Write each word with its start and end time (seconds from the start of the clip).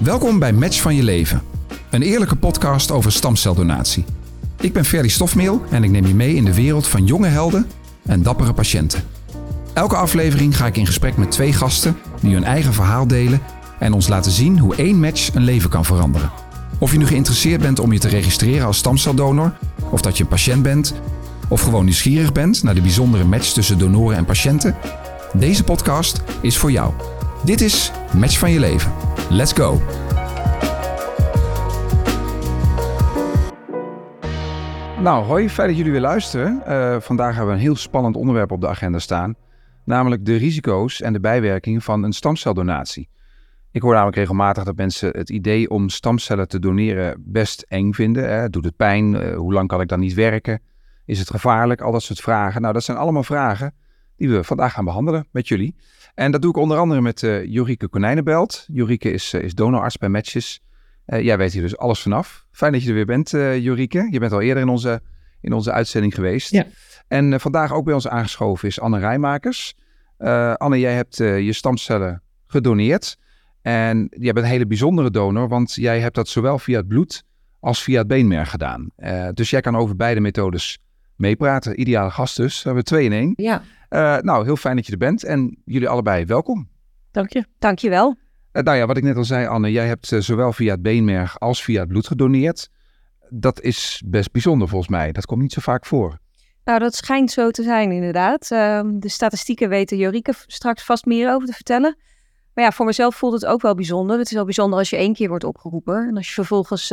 Welkom 0.00 0.38
bij 0.38 0.52
Match 0.52 0.80
van 0.80 0.94
je 0.94 1.02
leven. 1.02 1.42
Een 1.90 2.02
eerlijke 2.02 2.36
podcast 2.36 2.90
over 2.90 3.12
stamceldonatie. 3.12 4.04
Ik 4.60 4.72
ben 4.72 4.84
Ferdy 4.84 5.08
Stofmeel 5.08 5.62
en 5.70 5.84
ik 5.84 5.90
neem 5.90 6.06
je 6.06 6.14
mee 6.14 6.34
in 6.34 6.44
de 6.44 6.54
wereld 6.54 6.86
van 6.86 7.06
jonge 7.06 7.26
helden 7.26 7.66
en 8.02 8.22
dappere 8.22 8.52
patiënten. 8.52 9.02
Elke 9.72 9.96
aflevering 9.96 10.56
ga 10.56 10.66
ik 10.66 10.76
in 10.76 10.86
gesprek 10.86 11.16
met 11.16 11.30
twee 11.30 11.52
gasten 11.52 11.96
die 12.20 12.34
hun 12.34 12.44
eigen 12.44 12.72
verhaal 12.72 13.06
delen 13.06 13.40
en 13.78 13.92
ons 13.92 14.08
laten 14.08 14.32
zien 14.32 14.58
hoe 14.58 14.76
één 14.76 15.00
match 15.00 15.34
een 15.34 15.44
leven 15.44 15.70
kan 15.70 15.84
veranderen. 15.84 16.30
Of 16.78 16.92
je 16.92 16.98
nu 16.98 17.06
geïnteresseerd 17.06 17.60
bent 17.60 17.78
om 17.78 17.92
je 17.92 17.98
te 17.98 18.08
registreren 18.08 18.66
als 18.66 18.78
stamceldonor, 18.78 19.52
of 19.90 20.00
dat 20.00 20.16
je 20.16 20.22
een 20.22 20.28
patiënt 20.28 20.62
bent, 20.62 20.94
of 21.48 21.60
gewoon 21.60 21.84
nieuwsgierig 21.84 22.32
bent 22.32 22.62
naar 22.62 22.74
de 22.74 22.80
bijzondere 22.80 23.24
match 23.24 23.52
tussen 23.52 23.78
donoren 23.78 24.16
en 24.16 24.24
patiënten, 24.24 24.76
deze 25.32 25.64
podcast 25.64 26.22
is 26.40 26.56
voor 26.56 26.70
jou. 26.70 26.92
Dit 27.44 27.60
is 27.60 27.92
Match 28.16 28.38
van 28.38 28.50
je 28.50 28.60
leven. 28.60 28.92
Let's 29.30 29.52
go! 29.52 29.80
Nou, 35.02 35.24
hoi, 35.24 35.48
fijn 35.48 35.68
dat 35.68 35.76
jullie 35.76 35.92
weer 35.92 36.00
luisteren. 36.00 36.62
Uh, 36.68 37.00
vandaag 37.00 37.34
hebben 37.34 37.46
we 37.46 37.52
een 37.52 37.64
heel 37.64 37.76
spannend 37.76 38.16
onderwerp 38.16 38.52
op 38.52 38.60
de 38.60 38.68
agenda 38.68 38.98
staan. 38.98 39.34
Namelijk 39.84 40.24
de 40.24 40.36
risico's 40.36 41.00
en 41.00 41.12
de 41.12 41.20
bijwerkingen 41.20 41.80
van 41.80 42.02
een 42.02 42.12
stamceldonatie. 42.12 43.08
Ik 43.70 43.82
hoor 43.82 43.92
namelijk 43.92 44.16
regelmatig 44.16 44.64
dat 44.64 44.76
mensen 44.76 45.10
het 45.16 45.30
idee 45.30 45.70
om 45.70 45.88
stamcellen 45.88 46.48
te 46.48 46.58
doneren 46.58 47.22
best 47.26 47.64
eng 47.68 47.92
vinden. 47.92 48.28
Hè. 48.28 48.48
Doet 48.48 48.64
het 48.64 48.76
pijn? 48.76 49.14
Uh, 49.14 49.36
hoe 49.36 49.52
lang 49.52 49.68
kan 49.68 49.80
ik 49.80 49.88
dan 49.88 50.00
niet 50.00 50.14
werken? 50.14 50.62
Is 51.04 51.18
het 51.18 51.30
gevaarlijk? 51.30 51.80
Al 51.80 51.92
dat 51.92 52.02
soort 52.02 52.20
vragen. 52.20 52.60
Nou, 52.60 52.74
dat 52.74 52.84
zijn 52.84 52.96
allemaal 52.96 53.24
vragen 53.24 53.74
die 54.20 54.30
we 54.30 54.44
vandaag 54.44 54.72
gaan 54.72 54.84
behandelen 54.84 55.26
met 55.30 55.48
jullie. 55.48 55.76
En 56.14 56.32
dat 56.32 56.42
doe 56.42 56.50
ik 56.50 56.56
onder 56.56 56.78
andere 56.78 57.00
met 57.00 57.22
uh, 57.22 57.44
Jorike 57.44 57.88
Konijnenbelt. 57.88 58.64
Jorike 58.72 59.10
is, 59.10 59.34
uh, 59.34 59.42
is 59.42 59.54
donorarts 59.54 59.98
bij 59.98 60.08
Matches. 60.08 60.60
Uh, 61.06 61.20
jij 61.20 61.38
weet 61.38 61.52
hier 61.52 61.62
dus 61.62 61.76
alles 61.76 62.00
vanaf. 62.00 62.46
Fijn 62.50 62.72
dat 62.72 62.82
je 62.82 62.88
er 62.88 62.94
weer 62.94 63.06
bent, 63.06 63.30
Jorike. 63.30 64.08
Je 64.10 64.18
bent 64.18 64.32
al 64.32 64.40
eerder 64.40 64.62
in 64.62 64.68
onze, 64.68 65.02
in 65.40 65.52
onze 65.52 65.72
uitzending 65.72 66.14
geweest. 66.14 66.50
Ja. 66.50 66.66
En 67.08 67.40
vandaag 67.40 67.72
ook 67.72 67.84
bij 67.84 67.94
ons 67.94 68.08
aangeschoven 68.08 68.68
is 68.68 68.80
Anne 68.80 68.98
Rijmakers. 68.98 69.74
Anne, 70.56 70.78
jij 70.78 70.94
hebt 70.94 71.16
je 71.16 71.52
stamcellen 71.52 72.22
gedoneerd. 72.46 73.16
En 73.62 74.06
jij 74.10 74.32
bent 74.32 74.46
een 74.46 74.52
hele 74.52 74.66
bijzondere 74.66 75.10
donor, 75.10 75.48
want 75.48 75.74
jij 75.74 76.00
hebt 76.00 76.14
dat 76.14 76.28
zowel 76.28 76.58
via 76.58 76.76
het 76.76 76.88
bloed 76.88 77.24
als 77.60 77.82
via 77.82 77.98
het 77.98 78.06
beenmerg 78.06 78.50
gedaan. 78.50 78.90
dus 79.34 79.50
jij 79.50 79.60
kan 79.60 79.76
over 79.76 79.96
beide 79.96 80.20
methodes 80.20 80.78
meepraten. 81.20 81.80
Ideale 81.80 82.10
gast 82.10 82.36
dus. 82.36 82.56
We 82.56 82.64
hebben 82.64 82.84
twee 82.84 83.04
in 83.04 83.12
één. 83.12 83.32
Ja. 83.36 83.62
Uh, 83.90 84.16
nou, 84.18 84.44
heel 84.44 84.56
fijn 84.56 84.76
dat 84.76 84.86
je 84.86 84.92
er 84.92 84.98
bent 84.98 85.24
en 85.24 85.56
jullie 85.64 85.88
allebei 85.88 86.24
welkom. 86.24 86.68
Dank 87.10 87.32
je. 87.32 87.44
Dank 87.58 87.78
je 87.78 87.88
wel. 87.88 88.16
Uh, 88.52 88.62
nou 88.62 88.76
ja, 88.76 88.86
wat 88.86 88.96
ik 88.96 89.02
net 89.02 89.16
al 89.16 89.24
zei, 89.24 89.46
Anne, 89.46 89.72
jij 89.72 89.86
hebt 89.86 90.10
uh, 90.10 90.20
zowel 90.20 90.52
via 90.52 90.72
het 90.72 90.82
beenmerg 90.82 91.40
als 91.40 91.64
via 91.64 91.80
het 91.80 91.88
bloed 91.88 92.06
gedoneerd. 92.06 92.70
Dat 93.28 93.60
is 93.60 94.02
best 94.06 94.32
bijzonder 94.32 94.68
volgens 94.68 94.90
mij. 94.90 95.12
Dat 95.12 95.26
komt 95.26 95.40
niet 95.40 95.52
zo 95.52 95.60
vaak 95.60 95.86
voor. 95.86 96.18
Nou, 96.64 96.78
dat 96.78 96.94
schijnt 96.94 97.30
zo 97.30 97.50
te 97.50 97.62
zijn 97.62 97.92
inderdaad. 97.92 98.50
Ehm, 98.50 98.98
de 98.98 99.08
statistieken 99.08 99.68
weten 99.68 99.96
Jorike 99.96 100.32
straks 100.46 100.84
vast 100.84 101.04
meer 101.04 101.32
over 101.32 101.48
te 101.48 101.54
vertellen. 101.54 101.96
Maar 102.54 102.64
ja, 102.64 102.72
voor 102.72 102.86
mezelf 102.86 103.16
voelt 103.16 103.32
het 103.32 103.46
ook 103.46 103.62
wel 103.62 103.74
bijzonder. 103.74 104.18
Het 104.18 104.26
is 104.26 104.32
wel 104.32 104.44
bijzonder 104.44 104.78
als 104.78 104.90
je 104.90 104.96
één 104.96 105.14
keer 105.14 105.28
wordt 105.28 105.44
opgeroepen. 105.44 106.08
En 106.08 106.16
als 106.16 106.26
je 106.26 106.34
vervolgens 106.34 106.92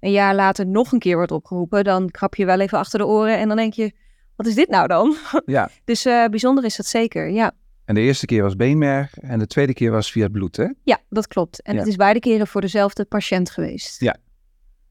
een 0.00 0.10
jaar 0.10 0.34
later 0.34 0.66
nog 0.66 0.92
een 0.92 0.98
keer 0.98 1.16
wordt 1.16 1.32
opgeroepen, 1.32 1.84
dan 1.84 2.10
krap 2.10 2.34
je 2.34 2.44
wel 2.44 2.60
even 2.60 2.78
achter 2.78 2.98
de 2.98 3.06
oren 3.06 3.38
en 3.38 3.48
dan 3.48 3.56
denk 3.56 3.72
je, 3.72 3.92
wat 4.36 4.46
is 4.46 4.54
dit 4.54 4.68
nou 4.68 4.86
dan? 4.86 5.16
Ja. 5.46 5.70
dus 5.84 6.06
uh, 6.06 6.26
bijzonder 6.26 6.64
is 6.64 6.76
dat 6.76 6.86
zeker, 6.86 7.30
ja. 7.30 7.52
En 7.84 7.94
de 7.94 8.00
eerste 8.00 8.26
keer 8.26 8.42
was 8.42 8.56
beenmerg 8.56 9.18
en 9.18 9.38
de 9.38 9.46
tweede 9.46 9.74
keer 9.74 9.90
was 9.90 10.12
via 10.12 10.22
het 10.22 10.32
bloed, 10.32 10.56
hè? 10.56 10.66
Ja, 10.82 10.98
dat 11.08 11.26
klopt. 11.26 11.62
En 11.62 11.72
ja. 11.72 11.78
het 11.78 11.88
is 11.88 11.96
beide 11.96 12.18
keren 12.18 12.46
voor 12.46 12.60
dezelfde 12.60 13.04
patiënt 13.04 13.50
geweest. 13.50 14.00
Ja. 14.00 14.16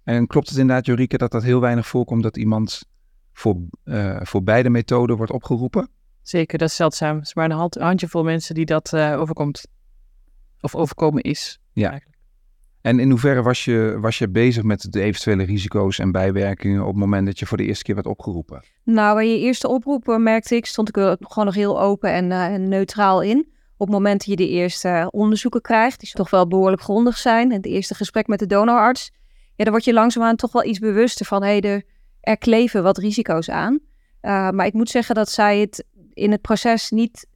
En 0.04 0.28
klopt 0.28 0.50
het 0.50 0.58
inderdaad, 0.58 0.86
Jorike, 0.86 1.18
dat 1.18 1.32
dat 1.32 1.44
heel 1.44 1.60
weinig 1.60 1.88
voorkomt 1.88 2.24
dat 2.24 2.38
iemand 2.38 2.84
voor, 3.34 3.58
uh, 3.86 4.20
voor 4.22 4.44
beide 4.44 4.70
methoden 4.70 5.18
wordt 5.18 5.32
opgeroepen? 5.32 5.90
Zeker, 6.22 6.58
dat 6.58 6.70
is 6.70 6.76
zeldzaam. 6.76 7.16
Het 7.16 7.26
is 7.26 7.34
maar 7.34 7.46
een 7.46 7.58
hand, 7.58 7.76
handjevol 7.76 8.24
mensen 8.24 8.56
die 8.56 8.66
dat 8.66 8.92
uh, 8.94 9.20
overkomt. 9.20 9.68
Of 10.62 10.76
overkomen 10.76 11.24
is. 11.24 11.60
Ja. 11.74 11.90
Eigenlijk. 11.90 12.15
En 12.86 13.00
in 13.00 13.10
hoeverre 13.10 13.42
was 13.42 13.66
je, 13.66 13.98
was 14.00 14.18
je 14.18 14.30
bezig 14.30 14.64
met 14.64 14.92
de 14.92 15.02
eventuele 15.02 15.44
risico's 15.44 16.00
en 16.00 16.12
bijwerkingen 16.12 16.82
op 16.82 16.88
het 16.88 16.96
moment 16.96 17.26
dat 17.26 17.40
je 17.40 17.46
voor 17.46 17.58
de 17.58 17.66
eerste 17.66 17.84
keer 17.84 17.96
werd 17.96 18.08
opgeroepen? 18.08 18.64
Nou, 18.84 19.16
bij 19.16 19.28
je 19.28 19.40
eerste 19.40 19.68
oproep 19.68 20.18
merkte 20.18 20.56
ik, 20.56 20.66
stond 20.66 20.90
ik 20.90 20.98
er 20.98 21.18
gewoon 21.20 21.46
nog 21.46 21.56
heel 21.56 21.82
open 21.82 22.12
en, 22.12 22.26
uh, 22.26 22.46
en 22.46 22.70
neutraal 22.70 23.22
in. 23.22 23.38
Op 23.78 23.88
het 23.88 23.96
moment 23.96 24.18
dat 24.18 24.28
je 24.28 24.36
de 24.36 24.50
eerste 24.50 25.08
onderzoeken 25.12 25.62
krijgt, 25.62 26.00
die 26.00 26.10
toch 26.12 26.30
wel 26.30 26.48
behoorlijk 26.48 26.82
grondig 26.82 27.18
zijn, 27.18 27.52
het 27.52 27.66
eerste 27.66 27.96
gesprek 27.96 28.28
met 28.28 28.40
de 28.40 28.46
donorarts, 28.46 29.12
ja, 29.56 29.64
dan 29.64 29.74
word 29.74 29.86
je 29.86 29.94
langzaamaan 29.94 30.36
toch 30.36 30.52
wel 30.52 30.66
iets 30.66 30.80
bewuster 30.80 31.26
van, 31.26 31.44
hé, 31.44 31.58
hey, 31.60 31.84
er, 32.22 32.38
kleven 32.38 32.84
wat 32.84 32.98
risico's 32.98 33.50
aan. 33.50 33.80
Maar 34.22 34.66
ik 34.66 34.74
moet 34.74 34.90
zeggen 34.90 35.16
dat 35.16 35.30
zij 35.30 35.60
het 35.60 35.86
in 36.14 36.32
het 36.32 36.42
proces 36.42 36.90
niet, 36.90 37.28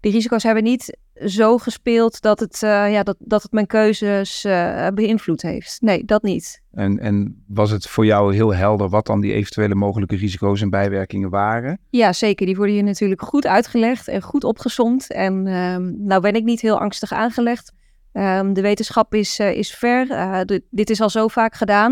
die 0.00 0.12
risico's 0.12 0.42
hebben 0.42 0.62
niet 0.62 0.98
zo 1.24 1.58
gespeeld 1.58 2.20
dat 2.20 2.40
het, 2.40 2.62
uh, 2.64 2.92
ja, 2.92 3.02
dat, 3.02 3.16
dat 3.18 3.42
het 3.42 3.52
mijn 3.52 3.66
keuzes 3.66 4.44
uh, 4.44 4.86
beïnvloed 4.94 5.42
heeft. 5.42 5.76
Nee, 5.80 6.04
dat 6.04 6.22
niet. 6.22 6.62
En, 6.72 6.98
en 6.98 7.44
was 7.46 7.70
het 7.70 7.88
voor 7.88 8.06
jou 8.06 8.34
heel 8.34 8.54
helder 8.54 8.88
wat 8.88 9.06
dan 9.06 9.20
die 9.20 9.32
eventuele 9.32 9.74
mogelijke 9.74 10.16
risico's 10.16 10.60
en 10.60 10.70
bijwerkingen 10.70 11.30
waren? 11.30 11.78
Ja, 11.90 12.12
zeker. 12.12 12.46
Die 12.46 12.56
worden 12.56 12.74
je 12.74 12.82
natuurlijk 12.82 13.22
goed 13.22 13.46
uitgelegd 13.46 14.08
en 14.08 14.22
goed 14.22 14.44
opgezomd. 14.44 15.12
En 15.12 15.46
um, 15.46 16.06
nou 16.06 16.20
ben 16.20 16.34
ik 16.34 16.44
niet 16.44 16.60
heel 16.60 16.80
angstig 16.80 17.12
aangelegd. 17.12 17.72
Um, 18.12 18.52
de 18.52 18.60
wetenschap 18.60 19.14
is, 19.14 19.40
uh, 19.40 19.52
is 19.52 19.74
ver. 19.74 20.06
De, 20.46 20.62
dit 20.70 20.90
is 20.90 21.00
al 21.00 21.10
zo 21.10 21.28
vaak 21.28 21.54
gedaan. 21.54 21.90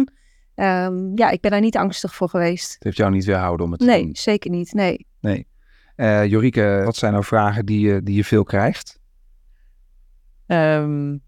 Um, 0.54 1.12
ja, 1.14 1.30
ik 1.30 1.40
ben 1.40 1.50
daar 1.50 1.60
niet 1.60 1.76
angstig 1.76 2.14
voor 2.14 2.28
geweest. 2.28 2.74
Het 2.74 2.84
heeft 2.84 2.96
jou 2.96 3.10
niet 3.10 3.24
weerhouden 3.24 3.66
om 3.66 3.72
het 3.72 3.80
nee, 3.80 3.88
te 3.88 3.96
doen? 3.96 4.06
Nee, 4.06 4.16
zeker 4.16 4.50
niet. 4.50 4.72
Nee. 4.72 5.06
Nee. 5.20 5.46
Jorike, 6.28 6.82
wat 6.84 6.96
zijn 6.96 7.12
nou 7.12 7.24
vragen 7.24 7.66
die 7.66 7.80
je, 7.80 8.02
die 8.02 8.14
je 8.14 8.24
veel 8.24 8.44
krijgt? 8.44 8.98
Um, 10.46 11.24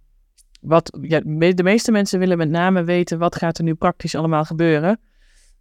wat, 0.61 0.99
ja, 1.01 1.21
de 1.51 1.63
meeste 1.63 1.93
mensen 1.93 2.19
willen 2.19 2.39
met 2.39 2.51
name 2.51 2.85
weten 2.85 3.19
wat 3.19 3.37
gaat 3.37 3.59
er 3.59 3.65
nu 3.65 3.75
praktisch 3.75 4.15
allemaal 4.15 4.45
gebeuren. 4.45 5.01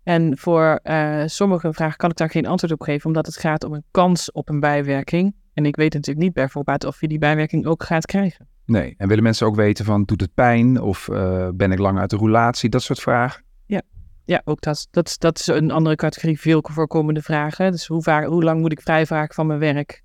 En 0.04 0.38
voor 0.38 0.80
uh, 0.84 1.24
sommige 1.26 1.74
vragen 1.74 1.98
kan 1.98 2.10
ik 2.10 2.16
daar 2.16 2.30
geen 2.30 2.46
antwoord 2.46 2.74
op 2.74 2.82
geven, 2.82 3.06
omdat 3.06 3.26
het 3.26 3.38
gaat 3.38 3.64
om 3.64 3.74
een 3.74 3.84
kans 3.92 4.32
op 4.32 4.50
een 4.50 4.60
bijwerking. 4.60 5.36
En 5.54 5.66
ik 5.66 5.76
weet 5.76 5.94
natuurlijk 5.94 6.26
niet 6.26 6.34
bijvoorbeeld 6.34 6.86
of 6.86 7.02
je 7.02 7.08
die 7.08 7.18
bijwerking 7.18 7.66
ook 7.66 7.84
gaat 7.84 8.06
krijgen. 8.06 8.48
Nee, 8.66 8.96
en 8.98 9.08
willen 9.08 9.24
mensen 9.24 9.48
ook 9.48 9.56
weten 9.56 9.86
van 9.86 10.04
doet 10.04 10.22
het 10.22 10.34
pijn 10.34 10.82
of 10.82 11.08
uh, 11.08 11.50
ben 11.54 11.72
ik 11.72 11.80
lang 11.80 12.00
uit 12.00 12.10
de 12.10 12.18
roulatie, 12.18 12.70
dat 12.70 12.82
soort 12.82 13.00
vragen? 13.00 13.44
Ja, 13.66 13.82
ja 14.26 14.42
ook 14.46 14.62
dat, 14.62 14.88
dat, 14.92 15.16
dat 15.20 15.40
is 15.40 15.48
een 15.48 15.72
andere 15.72 15.96
categorie 15.96 16.40
veel 16.40 16.66
voorkomende 16.72 17.22
vragen. 17.22 17.72
Dus 17.72 17.88
hoe, 17.88 18.04
vaak, 18.04 18.26
hoe 18.26 18.44
lang 18.44 18.62
moet 18.62 18.72
ik 18.72 18.82
vrijvragen 18.82 19.34
van 19.34 19.48
mijn 19.48 19.60
werk? 19.60 20.04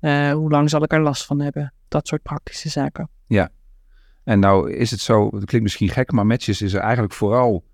Uh, 0.00 0.32
hoe 0.32 0.50
lang 0.50 0.70
zal 0.70 0.82
ik 0.82 0.92
er 0.92 1.00
last 1.00 1.26
van 1.26 1.40
hebben? 1.40 1.72
Dat 1.94 2.08
soort 2.08 2.22
praktische 2.22 2.68
zaken. 2.68 3.08
Ja, 3.26 3.48
en 4.24 4.38
nou 4.38 4.72
is 4.72 4.90
het 4.90 5.00
zo, 5.00 5.24
het 5.24 5.44
klinkt 5.44 5.62
misschien 5.62 5.88
gek, 5.88 6.12
maar 6.12 6.26
matches 6.26 6.62
is 6.62 6.72
er 6.72 6.80
eigenlijk 6.80 7.12
vooral 7.12 7.64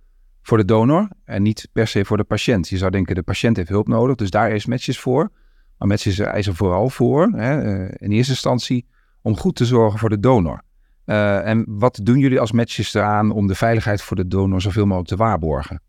voor 0.42 0.58
de 0.58 0.64
donor 0.64 1.08
en 1.24 1.42
niet 1.42 1.68
per 1.72 1.86
se 1.86 2.04
voor 2.04 2.16
de 2.16 2.24
patiënt. 2.24 2.68
Je 2.68 2.76
zou 2.76 2.90
denken, 2.90 3.14
de 3.14 3.22
patiënt 3.22 3.56
heeft 3.56 3.68
hulp 3.68 3.88
nodig, 3.88 4.16
dus 4.16 4.30
daar 4.30 4.50
is 4.50 4.66
matches 4.66 5.00
voor. 5.00 5.30
Maar 5.78 5.88
matches 5.88 6.18
is 6.18 6.46
er 6.46 6.54
vooral 6.54 6.90
voor, 6.90 7.28
hè, 7.36 7.84
in 7.96 8.10
eerste 8.10 8.32
instantie, 8.32 8.86
om 9.22 9.36
goed 9.36 9.56
te 9.56 9.64
zorgen 9.64 9.98
voor 9.98 10.08
de 10.08 10.20
donor. 10.20 10.62
Uh, 11.06 11.46
en 11.46 11.64
wat 11.68 12.00
doen 12.02 12.18
jullie 12.18 12.40
als 12.40 12.52
matches 12.52 12.94
eraan 12.94 13.30
om 13.30 13.46
de 13.46 13.54
veiligheid 13.54 14.02
voor 14.02 14.16
de 14.16 14.26
donor 14.26 14.60
zoveel 14.60 14.84
mogelijk 14.84 15.08
te 15.08 15.16
waarborgen? 15.16 15.82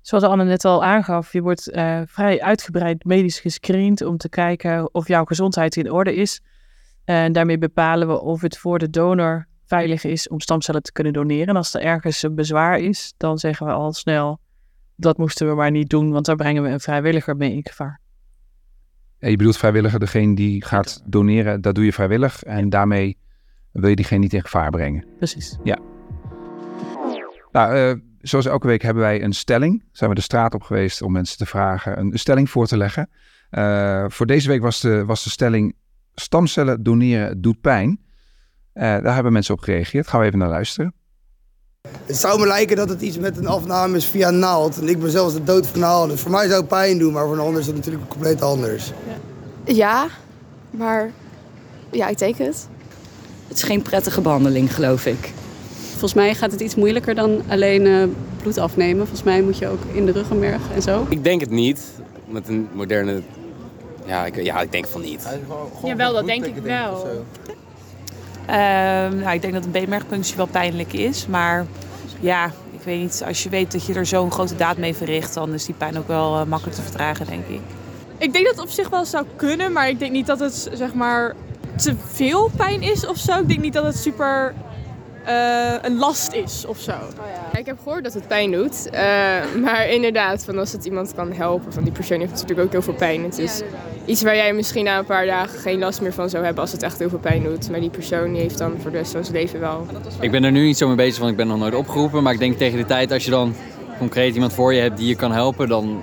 Zoals 0.00 0.24
Anne 0.24 0.44
net 0.44 0.64
al 0.64 0.84
aangaf, 0.84 1.32
je 1.32 1.42
wordt 1.42 1.70
uh, 1.70 2.00
vrij 2.06 2.42
uitgebreid 2.42 3.04
medisch 3.04 3.40
gescreend 3.40 4.02
om 4.02 4.16
te 4.16 4.28
kijken 4.28 4.94
of 4.94 5.08
jouw 5.08 5.24
gezondheid 5.24 5.76
in 5.76 5.90
orde 5.90 6.14
is. 6.14 6.42
En 7.04 7.32
daarmee 7.32 7.58
bepalen 7.58 8.08
we 8.08 8.20
of 8.20 8.40
het 8.40 8.58
voor 8.58 8.78
de 8.78 8.90
donor 8.90 9.46
veilig 9.66 10.04
is 10.04 10.28
om 10.28 10.40
stamcellen 10.40 10.82
te 10.82 10.92
kunnen 10.92 11.12
doneren. 11.12 11.46
En 11.46 11.56
als 11.56 11.74
er 11.74 11.80
ergens 11.80 12.22
een 12.22 12.34
bezwaar 12.34 12.78
is, 12.78 13.14
dan 13.16 13.38
zeggen 13.38 13.66
we 13.66 13.72
al 13.72 13.92
snel, 13.92 14.40
dat 14.96 15.18
moesten 15.18 15.48
we 15.48 15.54
maar 15.54 15.70
niet 15.70 15.88
doen, 15.88 16.10
want 16.10 16.26
daar 16.26 16.36
brengen 16.36 16.62
we 16.62 16.68
een 16.68 16.80
vrijwilliger 16.80 17.36
mee 17.36 17.52
in 17.52 17.66
gevaar. 17.66 18.00
En 19.18 19.30
je 19.30 19.36
bedoelt 19.36 19.56
vrijwilliger, 19.56 19.98
degene 19.98 20.34
die 20.34 20.64
gaat 20.64 21.02
doneren, 21.06 21.60
dat 21.60 21.74
doe 21.74 21.84
je 21.84 21.92
vrijwillig. 21.92 22.42
En 22.42 22.68
daarmee 22.68 23.18
wil 23.72 23.88
je 23.88 23.96
diegene 23.96 24.20
niet 24.20 24.32
in 24.32 24.42
gevaar 24.42 24.70
brengen. 24.70 25.06
Precies. 25.16 25.58
Ja. 25.62 25.78
Nou, 27.52 27.76
uh, 27.76 28.00
zoals 28.20 28.46
elke 28.46 28.66
week 28.66 28.82
hebben 28.82 29.02
wij 29.02 29.22
een 29.22 29.32
stelling. 29.32 29.84
Zijn 29.92 30.10
we 30.10 30.16
de 30.16 30.22
straat 30.22 30.54
op 30.54 30.62
geweest 30.62 31.02
om 31.02 31.12
mensen 31.12 31.38
te 31.38 31.46
vragen 31.46 31.98
een, 31.98 32.18
stelling 32.18 32.50
voor 32.50 32.66
te 32.66 32.76
leggen. 32.76 33.10
Uh, 33.50 34.04
voor 34.08 34.26
deze 34.26 34.48
week 34.48 34.60
was 34.60 34.80
de, 34.80 35.04
was 35.04 35.24
de 35.24 35.30
stelling 35.30 35.74
stamcellen 36.14 36.82
doneren 36.82 37.40
doet 37.40 37.60
pijn. 37.60 37.88
Uh, 38.74 38.82
daar 38.82 39.14
hebben 39.14 39.32
mensen 39.32 39.54
op 39.54 39.60
gereageerd. 39.60 40.08
Gaan 40.08 40.20
we 40.20 40.26
even 40.26 40.38
naar 40.38 40.48
luisteren. 40.48 40.94
Het 42.06 42.16
zou 42.16 42.40
me 42.40 42.46
lijken 42.46 42.76
dat 42.76 42.88
het 42.88 43.00
iets 43.00 43.18
met 43.18 43.36
een 43.36 43.46
afname 43.46 43.96
is 43.96 44.06
via 44.06 44.30
naald. 44.30 44.80
En 44.80 44.88
ik 44.88 45.00
ben 45.00 45.10
zelfs 45.10 45.34
de 45.34 45.44
dood 45.44 45.66
van 45.66 45.80
naald. 45.80 46.10
Dus 46.10 46.20
voor 46.20 46.30
mij 46.30 46.46
zou 46.46 46.60
het 46.60 46.68
pijn 46.68 46.98
doen, 46.98 47.12
maar 47.12 47.24
voor 47.24 47.32
een 47.32 47.40
ander 47.40 47.60
is 47.60 47.66
het 47.66 47.76
natuurlijk 47.76 48.08
compleet 48.08 48.42
anders. 48.42 48.92
Ja, 49.64 50.06
maar 50.70 51.10
ja, 51.90 52.08
ik 52.08 52.16
teken 52.16 52.46
het. 52.46 52.68
Het 53.48 53.56
is 53.56 53.62
geen 53.62 53.82
prettige 53.82 54.20
behandeling, 54.20 54.74
geloof 54.74 55.06
ik. 55.06 55.32
Volgens 55.90 56.14
mij 56.14 56.34
gaat 56.34 56.50
het 56.52 56.60
iets 56.60 56.74
moeilijker 56.74 57.14
dan 57.14 57.42
alleen 57.48 57.86
uh, 57.86 58.04
bloed 58.42 58.58
afnemen. 58.58 59.06
Volgens 59.06 59.22
mij 59.22 59.42
moet 59.42 59.58
je 59.58 59.68
ook 59.68 59.80
in 59.92 60.06
de 60.06 60.12
ruggenmerg 60.12 60.62
en 60.74 60.82
zo. 60.82 61.06
Ik 61.08 61.24
denk 61.24 61.40
het 61.40 61.50
niet. 61.50 61.92
Met 62.28 62.48
een 62.48 62.68
moderne... 62.72 63.22
Ja, 64.04 64.26
ik, 64.26 64.42
ja, 64.42 64.60
ik 64.60 64.72
denk 64.72 64.86
van 64.86 65.00
niet. 65.00 65.28
Jawel, 65.84 66.12
dat 66.12 66.26
denk 66.26 66.44
ik 66.44 66.56
wel. 66.56 67.24
Uh, 68.48 68.54
nou, 69.20 69.30
ik 69.30 69.40
denk 69.40 69.52
dat 69.52 69.64
een 69.64 69.70
beenmergpunctie 69.70 70.36
wel 70.36 70.46
pijnlijk 70.46 70.92
is. 70.92 71.26
Maar 71.26 71.66
ja, 72.20 72.46
ik 72.46 72.80
weet 72.84 73.00
niet. 73.00 73.22
Als 73.26 73.42
je 73.42 73.48
weet 73.48 73.72
dat 73.72 73.86
je 73.86 73.94
er 73.94 74.06
zo'n 74.06 74.30
grote 74.30 74.56
daad 74.56 74.76
mee 74.76 74.94
verricht... 74.94 75.34
dan 75.34 75.52
is 75.52 75.64
die 75.64 75.74
pijn 75.74 75.98
ook 75.98 76.08
wel 76.08 76.40
uh, 76.40 76.46
makkelijk 76.46 76.76
te 76.76 76.82
verdragen, 76.82 77.26
denk 77.26 77.46
ik. 77.46 77.60
Ik 78.18 78.32
denk 78.32 78.44
dat 78.46 78.54
het 78.54 78.64
op 78.64 78.70
zich 78.70 78.88
wel 78.88 79.04
zou 79.04 79.24
kunnen. 79.36 79.72
Maar 79.72 79.88
ik 79.88 79.98
denk 79.98 80.12
niet 80.12 80.26
dat 80.26 80.40
het, 80.40 80.70
zeg 80.72 80.94
maar 80.94 81.34
te 81.76 81.94
veel 82.12 82.50
pijn 82.56 82.82
is 82.82 83.06
of 83.06 83.16
zo. 83.16 83.38
Ik 83.38 83.48
denk 83.48 83.60
niet 83.60 83.72
dat 83.72 83.84
het 83.84 83.96
super 83.96 84.54
uh, 85.28 85.74
een 85.82 85.98
last 85.98 86.32
is 86.32 86.64
of 86.66 86.78
zo. 86.78 86.92
Oh, 86.92 86.98
ja. 87.52 87.58
Ik 87.58 87.66
heb 87.66 87.78
gehoord 87.82 88.04
dat 88.04 88.14
het 88.14 88.28
pijn 88.28 88.52
doet. 88.52 88.86
Uh, 88.86 89.00
maar 89.62 89.88
inderdaad, 89.88 90.44
van 90.44 90.58
als 90.58 90.72
het 90.72 90.84
iemand 90.84 91.14
kan 91.14 91.32
helpen, 91.32 91.72
van 91.72 91.82
die 91.82 91.92
persoon 91.92 92.20
heeft 92.20 92.32
natuurlijk 92.32 92.60
ook 92.60 92.72
heel 92.72 92.82
veel 92.82 92.94
pijn. 92.94 93.22
Het 93.22 93.38
is 93.38 93.62
iets 94.06 94.22
waar 94.22 94.36
jij 94.36 94.52
misschien 94.52 94.84
na 94.84 94.98
een 94.98 95.04
paar 95.04 95.26
dagen 95.26 95.58
geen 95.58 95.78
last 95.78 96.00
meer 96.00 96.12
van 96.12 96.30
zou 96.30 96.44
hebben 96.44 96.62
als 96.62 96.72
het 96.72 96.82
echt 96.82 96.98
heel 96.98 97.08
veel 97.08 97.18
pijn 97.18 97.42
doet. 97.42 97.70
Maar 97.70 97.80
die 97.80 97.90
persoon 97.90 98.32
die 98.32 98.40
heeft 98.40 98.58
dan 98.58 98.80
voor 98.80 98.90
de 98.90 98.96
rest 98.96 99.12
van 99.12 99.24
zijn 99.24 99.36
leven 99.36 99.60
wel. 99.60 99.86
Ik 100.20 100.30
ben 100.30 100.44
er 100.44 100.52
nu 100.52 100.64
niet 100.64 100.76
zo 100.76 100.86
mee 100.86 100.96
bezig, 100.96 101.18
want 101.18 101.30
ik 101.30 101.36
ben 101.36 101.46
nog 101.46 101.58
nooit 101.58 101.74
opgeroepen. 101.74 102.22
Maar 102.22 102.32
ik 102.32 102.38
denk 102.38 102.58
tegen 102.58 102.78
de 102.78 102.84
tijd 102.84 103.12
als 103.12 103.24
je 103.24 103.30
dan 103.30 103.54
concreet 103.98 104.34
iemand 104.34 104.52
voor 104.52 104.74
je 104.74 104.80
hebt 104.80 104.96
die 104.96 105.08
je 105.08 105.16
kan 105.16 105.32
helpen, 105.32 105.68
dan, 105.68 106.02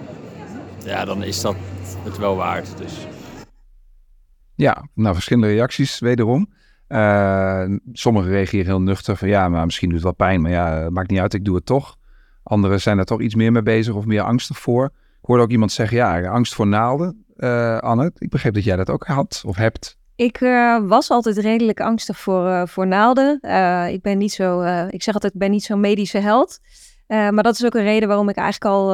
ja, 0.84 1.06
dan 1.06 1.24
is 1.24 1.42
dat 1.42 1.56
het 2.04 2.18
wel 2.18 2.36
waard. 2.36 2.68
Dus. 2.78 2.94
Ja, 4.56 4.88
nou 4.94 5.14
verschillende 5.14 5.48
reacties 5.48 6.00
wederom. 6.00 6.50
Uh, 6.92 7.64
sommigen 7.94 8.32
reageren 8.32 8.66
heel 8.66 8.82
nuchter 8.82 9.18
van 9.18 9.28
ja, 9.28 9.50
maar 9.50 9.66
misschien 9.66 9.90
doet 9.90 9.98
het 9.98 10.08
wel 10.08 10.28
pijn, 10.28 10.42
maar 10.42 10.52
ja, 10.52 10.90
maakt 10.90 11.10
niet 11.10 11.20
uit, 11.20 11.34
ik 11.34 11.46
doe 11.46 11.56
het 11.56 11.66
toch. 11.66 11.96
Anderen 12.44 12.82
zijn 12.82 12.98
er 12.98 13.06
toch 13.06 13.22
iets 13.22 13.36
meer 13.36 13.52
mee 13.52 13.62
bezig 13.62 13.94
of 13.94 14.06
meer 14.06 14.22
angstig 14.22 14.60
voor. 14.60 14.86
Ik 15.22 15.28
hoorde 15.28 15.44
ook 15.44 15.52
iemand 15.52 15.72
zeggen, 15.72 15.98
ja, 15.98 16.22
angst 16.22 16.54
voor 16.54 16.68
naalden. 16.68 17.26
Uh, 17.38 17.78
Anne, 17.78 18.12
ik 18.18 18.30
begreep 18.30 18.54
dat 18.54 18.64
jij 18.64 18.76
dat 18.76 18.90
ook 18.90 19.04
had 19.04 19.44
of 19.46 19.56
hebt. 19.56 19.98
Ik 20.16 20.42
uh, 20.42 20.80
was 20.88 21.10
altijd 21.10 21.38
redelijk 21.38 21.80
angstig 21.80 22.20
voor, 22.20 22.68
voor 22.68 22.88
naalden. 22.88 23.40
ik 23.92 24.02
ben 24.02 24.18
niet 24.18 24.32
zo, 24.32 24.62
ik 24.90 25.04
zeg 25.04 25.14
altijd, 25.14 25.34
ik 25.34 25.40
ben 25.40 25.52
niet 25.52 25.64
zo'n 25.64 25.80
medische 25.80 26.18
held. 26.18 26.60
maar 27.08 27.44
dat 27.44 27.54
is 27.54 27.66
ook 27.66 27.76
een 27.76 27.84
reden 27.84 28.08
waarom 28.08 28.30
ik 28.30 28.36
eigenlijk 28.36 28.76
al 28.76 28.92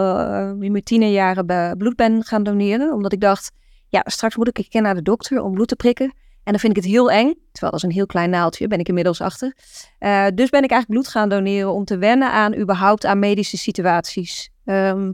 in 0.59 0.71
mijn 0.71 0.83
tienerjaren 0.83 1.77
bloed 1.77 1.95
ben 1.95 2.23
gaan 2.23 2.43
doneren. 2.43 2.93
Omdat 2.93 3.13
ik 3.13 3.21
dacht, 3.21 3.51
ja, 3.87 4.01
straks 4.05 4.35
moet 4.35 4.47
ik 4.47 4.57
een 4.57 4.69
keer 4.69 4.81
naar 4.81 4.95
de 4.95 5.01
dokter 5.01 5.41
om 5.41 5.53
bloed 5.53 5.67
te 5.67 5.75
prikken. 5.75 6.13
En 6.47 6.53
dan 6.53 6.61
vind 6.61 6.77
ik 6.77 6.83
het 6.83 6.91
heel 6.91 7.11
eng. 7.11 7.33
Terwijl 7.51 7.71
dat 7.71 7.73
is 7.73 7.83
een 7.83 7.91
heel 7.91 8.05
klein 8.05 8.29
naaldje, 8.29 8.67
ben 8.67 8.79
ik 8.79 8.87
inmiddels 8.87 9.21
achter. 9.21 9.55
Uh, 9.99 10.25
dus 10.33 10.49
ben 10.49 10.63
ik 10.63 10.71
eigenlijk 10.71 10.87
bloed 10.87 11.07
gaan 11.07 11.29
doneren 11.29 11.73
om 11.73 11.85
te 11.85 11.97
wennen 11.97 12.31
aan 12.31 12.55
überhaupt 12.55 13.05
aan 13.05 13.19
medische 13.19 13.57
situaties. 13.57 14.49
Um, 14.65 15.13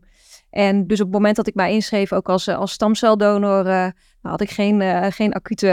en 0.50 0.88
dus 0.88 1.00
op 1.00 1.06
het 1.06 1.16
moment 1.16 1.36
dat 1.36 1.48
ik 1.48 1.56
mij 1.56 1.74
inschreef, 1.74 2.14
ook 2.14 2.30
als, 2.30 2.48
als 2.48 2.72
stamceldonor, 2.72 3.68
uh, 3.68 3.88
had 4.22 4.42
ik 4.42 4.50
geen, 4.50 4.82
uh, 4.82 5.06
geen 5.10 5.34
acute 5.34 5.68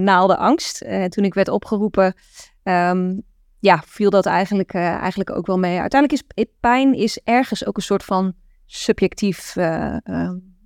naaldenangst. 0.00 0.80
En 0.80 1.10
toen 1.10 1.24
ik 1.24 1.34
werd 1.34 1.48
opgeroepen, 1.48 2.14
um, 2.62 3.22
ja, 3.58 3.82
viel 3.86 4.10
dat 4.10 4.26
eigenlijk, 4.26 4.74
eigenlijk 4.74 5.30
ook 5.30 5.46
wel 5.46 5.58
mee. 5.58 5.80
Uiteindelijk 5.80 6.22
is 6.34 6.46
pijn 6.60 6.94
is 6.94 7.20
ergens 7.24 7.66
ook 7.66 7.76
een 7.76 7.82
soort 7.82 8.04
van 8.04 8.32
subjectief 8.66 9.54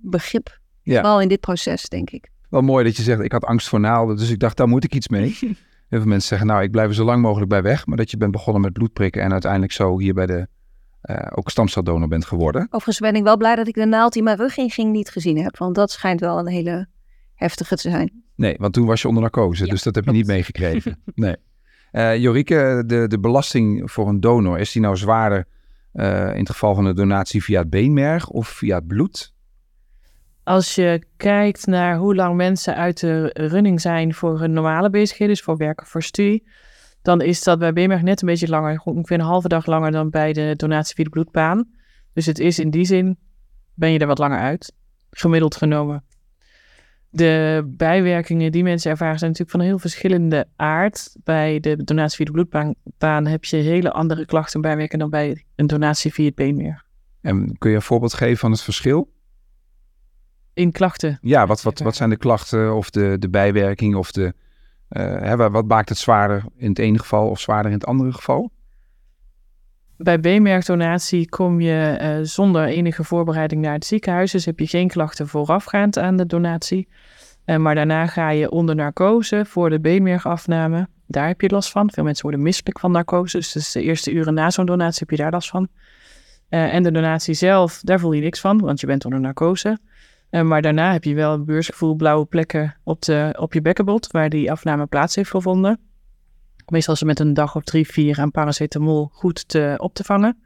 begrip. 0.01 0.59
Ja. 0.81 0.99
Vooral 0.99 1.21
in 1.21 1.27
dit 1.27 1.39
proces, 1.39 1.89
denk 1.89 2.09
ik 2.09 2.29
wel 2.51 2.61
mooi 2.61 2.83
dat 2.83 2.97
je 2.97 3.03
zegt, 3.03 3.21
ik 3.21 3.31
had 3.31 3.45
angst 3.45 3.69
voor 3.69 3.79
naalden, 3.79 4.15
dus 4.15 4.29
ik 4.29 4.39
dacht, 4.39 4.57
daar 4.57 4.67
moet 4.67 4.83
ik 4.83 4.95
iets 4.95 5.07
mee. 5.07 5.37
Heel 5.89 5.99
veel 5.99 6.09
mensen 6.09 6.27
zeggen, 6.27 6.47
nou, 6.47 6.63
ik 6.63 6.71
blijf 6.71 6.87
er 6.87 6.95
zo 6.95 7.05
lang 7.05 7.21
mogelijk 7.21 7.49
bij 7.49 7.61
weg. 7.61 7.85
Maar 7.85 7.97
dat 7.97 8.11
je 8.11 8.17
bent 8.17 8.31
begonnen 8.31 8.61
met 8.61 8.73
bloedprikken 8.73 9.21
en 9.21 9.31
uiteindelijk 9.31 9.71
zo 9.71 9.99
hier 9.99 10.13
bij 10.13 10.25
de 10.25 10.47
uh, 11.03 11.15
ook 11.29 11.49
stamceldonor 11.49 12.07
bent 12.07 12.25
geworden. 12.25 12.61
Overigens 12.61 12.99
ben 12.99 13.15
ik 13.15 13.23
wel 13.23 13.37
blij 13.37 13.55
dat 13.55 13.67
ik 13.67 13.73
de 13.73 13.85
naald 13.85 14.13
die 14.13 14.23
mijn 14.23 14.37
rug 14.37 14.57
in 14.57 14.69
ging 14.69 14.91
niet 14.91 15.09
gezien 15.09 15.37
heb. 15.37 15.57
Want 15.57 15.75
dat 15.75 15.91
schijnt 15.91 16.19
wel 16.19 16.39
een 16.39 16.47
hele 16.47 16.87
heftige 17.33 17.75
te 17.75 17.89
zijn. 17.89 18.23
Nee, 18.35 18.55
want 18.59 18.73
toen 18.73 18.85
was 18.85 19.01
je 19.01 19.07
onder 19.07 19.23
narcose, 19.23 19.67
dus 19.67 19.83
dat 19.83 19.95
heb 19.95 20.05
je 20.05 20.11
niet 20.11 20.27
meegekregen. 20.27 21.01
nee. 21.15 21.35
Uh, 21.91 22.17
Jorike, 22.17 22.83
de, 22.85 23.07
de 23.07 23.19
belasting 23.19 23.91
voor 23.91 24.07
een 24.07 24.19
donor, 24.19 24.59
is 24.59 24.71
die 24.71 24.81
nou 24.81 24.97
zwaarder 24.97 25.47
uh, 25.93 26.33
in 26.33 26.39
het 26.39 26.49
geval 26.49 26.75
van 26.75 26.85
een 26.85 26.95
donatie 26.95 27.43
via 27.43 27.59
het 27.59 27.69
beenmerg 27.69 28.29
of 28.29 28.47
via 28.47 28.75
het 28.75 28.87
bloed? 28.87 29.33
Als 30.51 30.75
je 30.75 31.03
kijkt 31.17 31.65
naar 31.65 31.97
hoe 31.97 32.15
lang 32.15 32.35
mensen 32.35 32.75
uit 32.75 32.99
de 32.99 33.29
running 33.33 33.81
zijn 33.81 34.13
voor 34.13 34.39
hun 34.39 34.53
normale 34.53 34.89
bezigheden, 34.89 35.33
dus 35.33 35.43
voor 35.43 35.57
werken 35.57 35.87
voor 35.87 36.03
studie, 36.03 36.47
dan 37.01 37.21
is 37.21 37.43
dat 37.43 37.59
bij 37.59 37.73
BMR 37.73 38.03
net 38.03 38.21
een 38.21 38.27
beetje 38.27 38.47
langer, 38.47 38.81
ongeveer 38.83 39.19
een 39.19 39.25
halve 39.25 39.47
dag 39.47 39.65
langer 39.65 39.91
dan 39.91 40.09
bij 40.09 40.33
de 40.33 40.53
donatie 40.55 40.95
via 40.95 41.03
de 41.03 41.09
bloedbaan. 41.09 41.69
Dus 42.13 42.25
het 42.25 42.39
is 42.39 42.59
in 42.59 42.69
die 42.69 42.85
zin, 42.85 43.17
ben 43.73 43.91
je 43.91 43.99
er 43.99 44.07
wat 44.07 44.17
langer 44.17 44.39
uit, 44.39 44.73
gemiddeld 45.09 45.55
genomen. 45.55 46.03
De 47.09 47.63
bijwerkingen 47.67 48.51
die 48.51 48.63
mensen 48.63 48.91
ervaren 48.91 49.19
zijn 49.19 49.31
natuurlijk 49.31 49.57
van 49.57 49.67
heel 49.67 49.79
verschillende 49.79 50.47
aard. 50.55 51.15
Bij 51.23 51.59
de 51.59 51.83
donatie 51.83 52.15
via 52.15 52.25
de 52.25 52.31
bloedbaan 52.31 53.25
heb 53.25 53.45
je 53.45 53.57
hele 53.57 53.91
andere 53.91 54.25
klachten 54.25 54.55
en 54.55 54.61
bijwerkingen 54.61 54.99
dan 54.99 55.19
bij 55.19 55.45
een 55.55 55.67
donatie 55.67 56.13
via 56.13 56.25
het 56.25 56.35
beenmerg. 56.35 56.85
En 57.21 57.57
kun 57.57 57.69
je 57.69 57.75
een 57.75 57.81
voorbeeld 57.81 58.13
geven 58.13 58.37
van 58.37 58.51
het 58.51 58.61
verschil? 58.61 59.11
In 60.53 60.71
klachten. 60.71 61.17
Ja, 61.21 61.47
wat, 61.47 61.61
wat, 61.61 61.79
wat 61.79 61.95
zijn 61.95 62.09
de 62.09 62.17
klachten 62.17 62.75
of 62.75 62.89
de, 62.89 63.15
de 63.19 63.29
bijwerking 63.29 63.95
of 63.95 64.11
de, 64.11 64.33
uh, 64.89 65.21
hè, 65.21 65.37
wat 65.49 65.67
maakt 65.67 65.89
het 65.89 65.97
zwaarder 65.97 66.43
in 66.57 66.69
het 66.69 66.79
ene 66.79 66.99
geval 66.99 67.29
of 67.29 67.39
zwaarder 67.39 67.71
in 67.71 67.77
het 67.77 67.87
andere 67.87 68.11
geval? 68.11 68.51
Bij 69.97 70.19
B-merkdonatie 70.19 71.29
kom 71.29 71.61
je 71.61 71.97
uh, 72.01 72.25
zonder 72.25 72.65
enige 72.65 73.03
voorbereiding 73.03 73.61
naar 73.61 73.73
het 73.73 73.85
ziekenhuis, 73.85 74.31
dus 74.31 74.45
heb 74.45 74.59
je 74.59 74.67
geen 74.67 74.87
klachten 74.87 75.27
voorafgaand 75.27 75.97
aan 75.97 76.17
de 76.17 76.25
donatie. 76.25 76.87
Uh, 77.45 77.57
maar 77.57 77.75
daarna 77.75 78.07
ga 78.07 78.29
je 78.29 78.51
onder 78.51 78.75
narcose 78.75 79.45
voor 79.45 79.69
de 79.69 79.79
B-merkafname. 79.79 80.87
Daar 81.07 81.27
heb 81.27 81.41
je 81.41 81.49
last 81.49 81.71
van. 81.71 81.91
Veel 81.91 82.03
mensen 82.03 82.23
worden 82.23 82.41
misselijk 82.41 82.79
van 82.79 82.91
narcose, 82.91 83.37
dus, 83.37 83.51
dus 83.51 83.71
de 83.71 83.81
eerste 83.81 84.11
uren 84.11 84.33
na 84.33 84.49
zo'n 84.49 84.65
donatie 84.65 84.99
heb 84.99 85.09
je 85.09 85.23
daar 85.23 85.31
last 85.31 85.49
van. 85.49 85.67
en 86.49 86.83
de 86.83 86.91
donatie 86.91 87.33
zelf, 87.33 87.81
daar 87.83 87.99
voel 87.99 88.11
je 88.11 88.21
niks 88.21 88.39
van, 88.39 88.59
want 88.59 88.79
je 88.79 88.87
bent 88.87 89.05
onder 89.05 89.19
narcose. 89.19 89.79
Uh, 90.31 90.41
maar 90.41 90.61
daarna 90.61 90.91
heb 90.91 91.03
je 91.03 91.15
wel 91.15 91.33
een 91.33 91.45
beursgevoel 91.45 91.95
blauwe 91.95 92.25
plekken 92.25 92.77
op, 92.83 93.01
de, 93.01 93.35
op 93.39 93.53
je 93.53 93.61
bekkenbot, 93.61 94.11
waar 94.11 94.29
die 94.29 94.51
afname 94.51 94.85
plaats 94.85 95.15
heeft 95.15 95.29
gevonden. 95.29 95.79
Meestal 96.65 96.93
is 96.93 96.99
het 96.99 97.09
met 97.09 97.19
een 97.19 97.33
dag 97.33 97.55
of 97.55 97.63
drie, 97.63 97.87
vier 97.87 98.19
aan 98.19 98.31
paracetamol 98.31 99.09
goed 99.13 99.47
te, 99.47 99.75
op 99.77 99.93
te 99.93 100.03
vangen. 100.03 100.43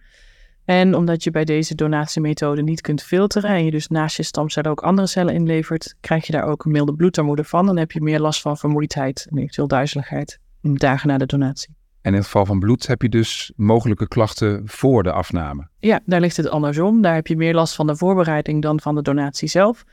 En 0.66 0.96
omdat 0.96 1.24
je 1.24 1.32
bij 1.32 1.46
deze 1.46 1.76
donatiemethode 1.76 2.62
niet 2.62 2.82
kunt 2.82 3.04
filteren 3.04 3.50
en 3.50 3.66
je 3.66 3.72
dus 3.72 3.88
naast 3.88 4.18
je 4.18 4.24
stamcellen 4.24 4.72
ook 4.72 4.82
andere 4.82 5.08
cellen 5.08 5.34
inlevert, 5.34 5.96
krijg 6.00 6.26
je 6.26 6.32
daar 6.32 6.44
ook 6.44 6.66
milde 6.66 6.94
bloedarmoede 6.94 7.44
van. 7.44 7.66
Dan 7.66 7.78
heb 7.78 7.92
je 7.92 8.02
meer 8.02 8.20
last 8.20 8.42
van 8.42 8.58
vermoeidheid 8.58 9.28
en 9.30 9.38
eventueel 9.38 9.68
duizeligheid 9.68 10.40
dagen 10.62 11.08
na 11.08 11.18
de 11.18 11.26
donatie. 11.26 11.76
En 12.06 12.12
in 12.12 12.18
het 12.18 12.26
geval 12.26 12.46
van 12.46 12.60
bloed 12.60 12.88
heb 12.88 13.02
je 13.02 13.10
dus 13.10 13.52
mogelijke 13.56 14.08
klachten 14.08 14.62
voor 14.66 15.04
de 15.04 15.12
afname. 15.12 15.68
Ja, 15.80 16.00
daar 16.06 16.20
ligt 16.20 16.38
het 16.38 16.50
andersom. 16.50 17.02
Daar 17.02 17.14
heb 17.14 17.28
je 17.28 17.38
meer 17.38 17.54
last 17.54 17.76
van 17.76 17.88
de 17.88 17.96
voorbereiding 17.96 18.62
dan 18.62 18.80
van 18.80 18.96
de 18.96 19.02
donatie 19.02 19.48
zelf. 19.48 19.84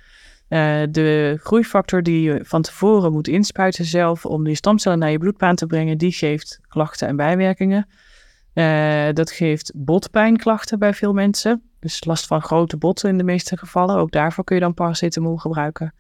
Uh, 0.49 0.83
de 0.91 1.39
groeifactor 1.43 2.03
die 2.03 2.23
je 2.23 2.41
van 2.45 2.63
tevoren 2.63 3.13
moet 3.13 3.29
inspuiten 3.29 3.85
zelf 3.85 4.27
om 4.27 4.45
die 4.45 4.55
stamcellen 4.55 4.99
naar 4.99 5.11
je 5.11 5.19
bloedbaan 5.19 5.55
te 5.55 5.67
brengen, 5.67 5.99
die 5.99 6.13
geeft 6.13 6.61
klachten 6.69 7.09
en 7.09 7.17
bijwerkingen. 7.17 7.89
Uh, 8.55 9.09
dat 9.13 9.31
geeft 9.31 9.73
botpijnklachten 9.75 10.79
bij 10.79 10.95
veel 10.95 11.13
mensen. 11.13 11.63
Dus 11.81 12.05
last 12.05 12.27
van 12.27 12.43
grote 12.43 12.77
botten 12.77 13.09
in 13.09 13.19
de 13.19 13.25
meeste 13.25 13.57
gevallen. 13.57 13.97
Ook 13.97 14.13
daarvoor 14.13 14.45
kun 14.45 14.57
je 14.57 14.63
dan 14.63 14.75
paracetamol 14.75 15.37
gebruiken. 15.37 15.95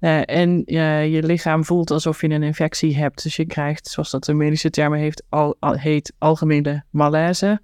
Uh, 0.00 0.20
en 0.24 0.62
uh, 0.74 1.12
je 1.12 1.22
lichaam 1.22 1.64
voelt 1.64 1.90
alsof 1.90 2.20
je 2.20 2.28
een 2.28 2.42
infectie 2.42 2.96
hebt. 2.96 3.22
Dus 3.22 3.36
je 3.36 3.46
krijgt, 3.46 3.86
zoals 3.88 4.10
dat 4.10 4.24
de 4.24 4.34
medische 4.34 4.70
termen 4.70 4.98
heeft, 4.98 5.22
al, 5.28 5.56
al, 5.58 5.74
heet 5.74 6.12
algemene 6.18 6.84
malaise. 6.90 7.60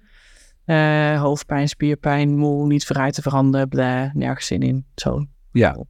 Uh, 0.65 1.21
hoofdpijn, 1.21 1.69
spierpijn, 1.69 2.37
moe, 2.37 2.67
niet 2.67 2.85
vooruit 2.85 3.13
te 3.13 3.21
veranderen, 3.21 3.69
bla, 3.69 4.11
nergens 4.13 4.47
zin 4.47 4.61
in. 4.61 4.85
Zo. 4.95 5.25
Ja. 5.51 5.85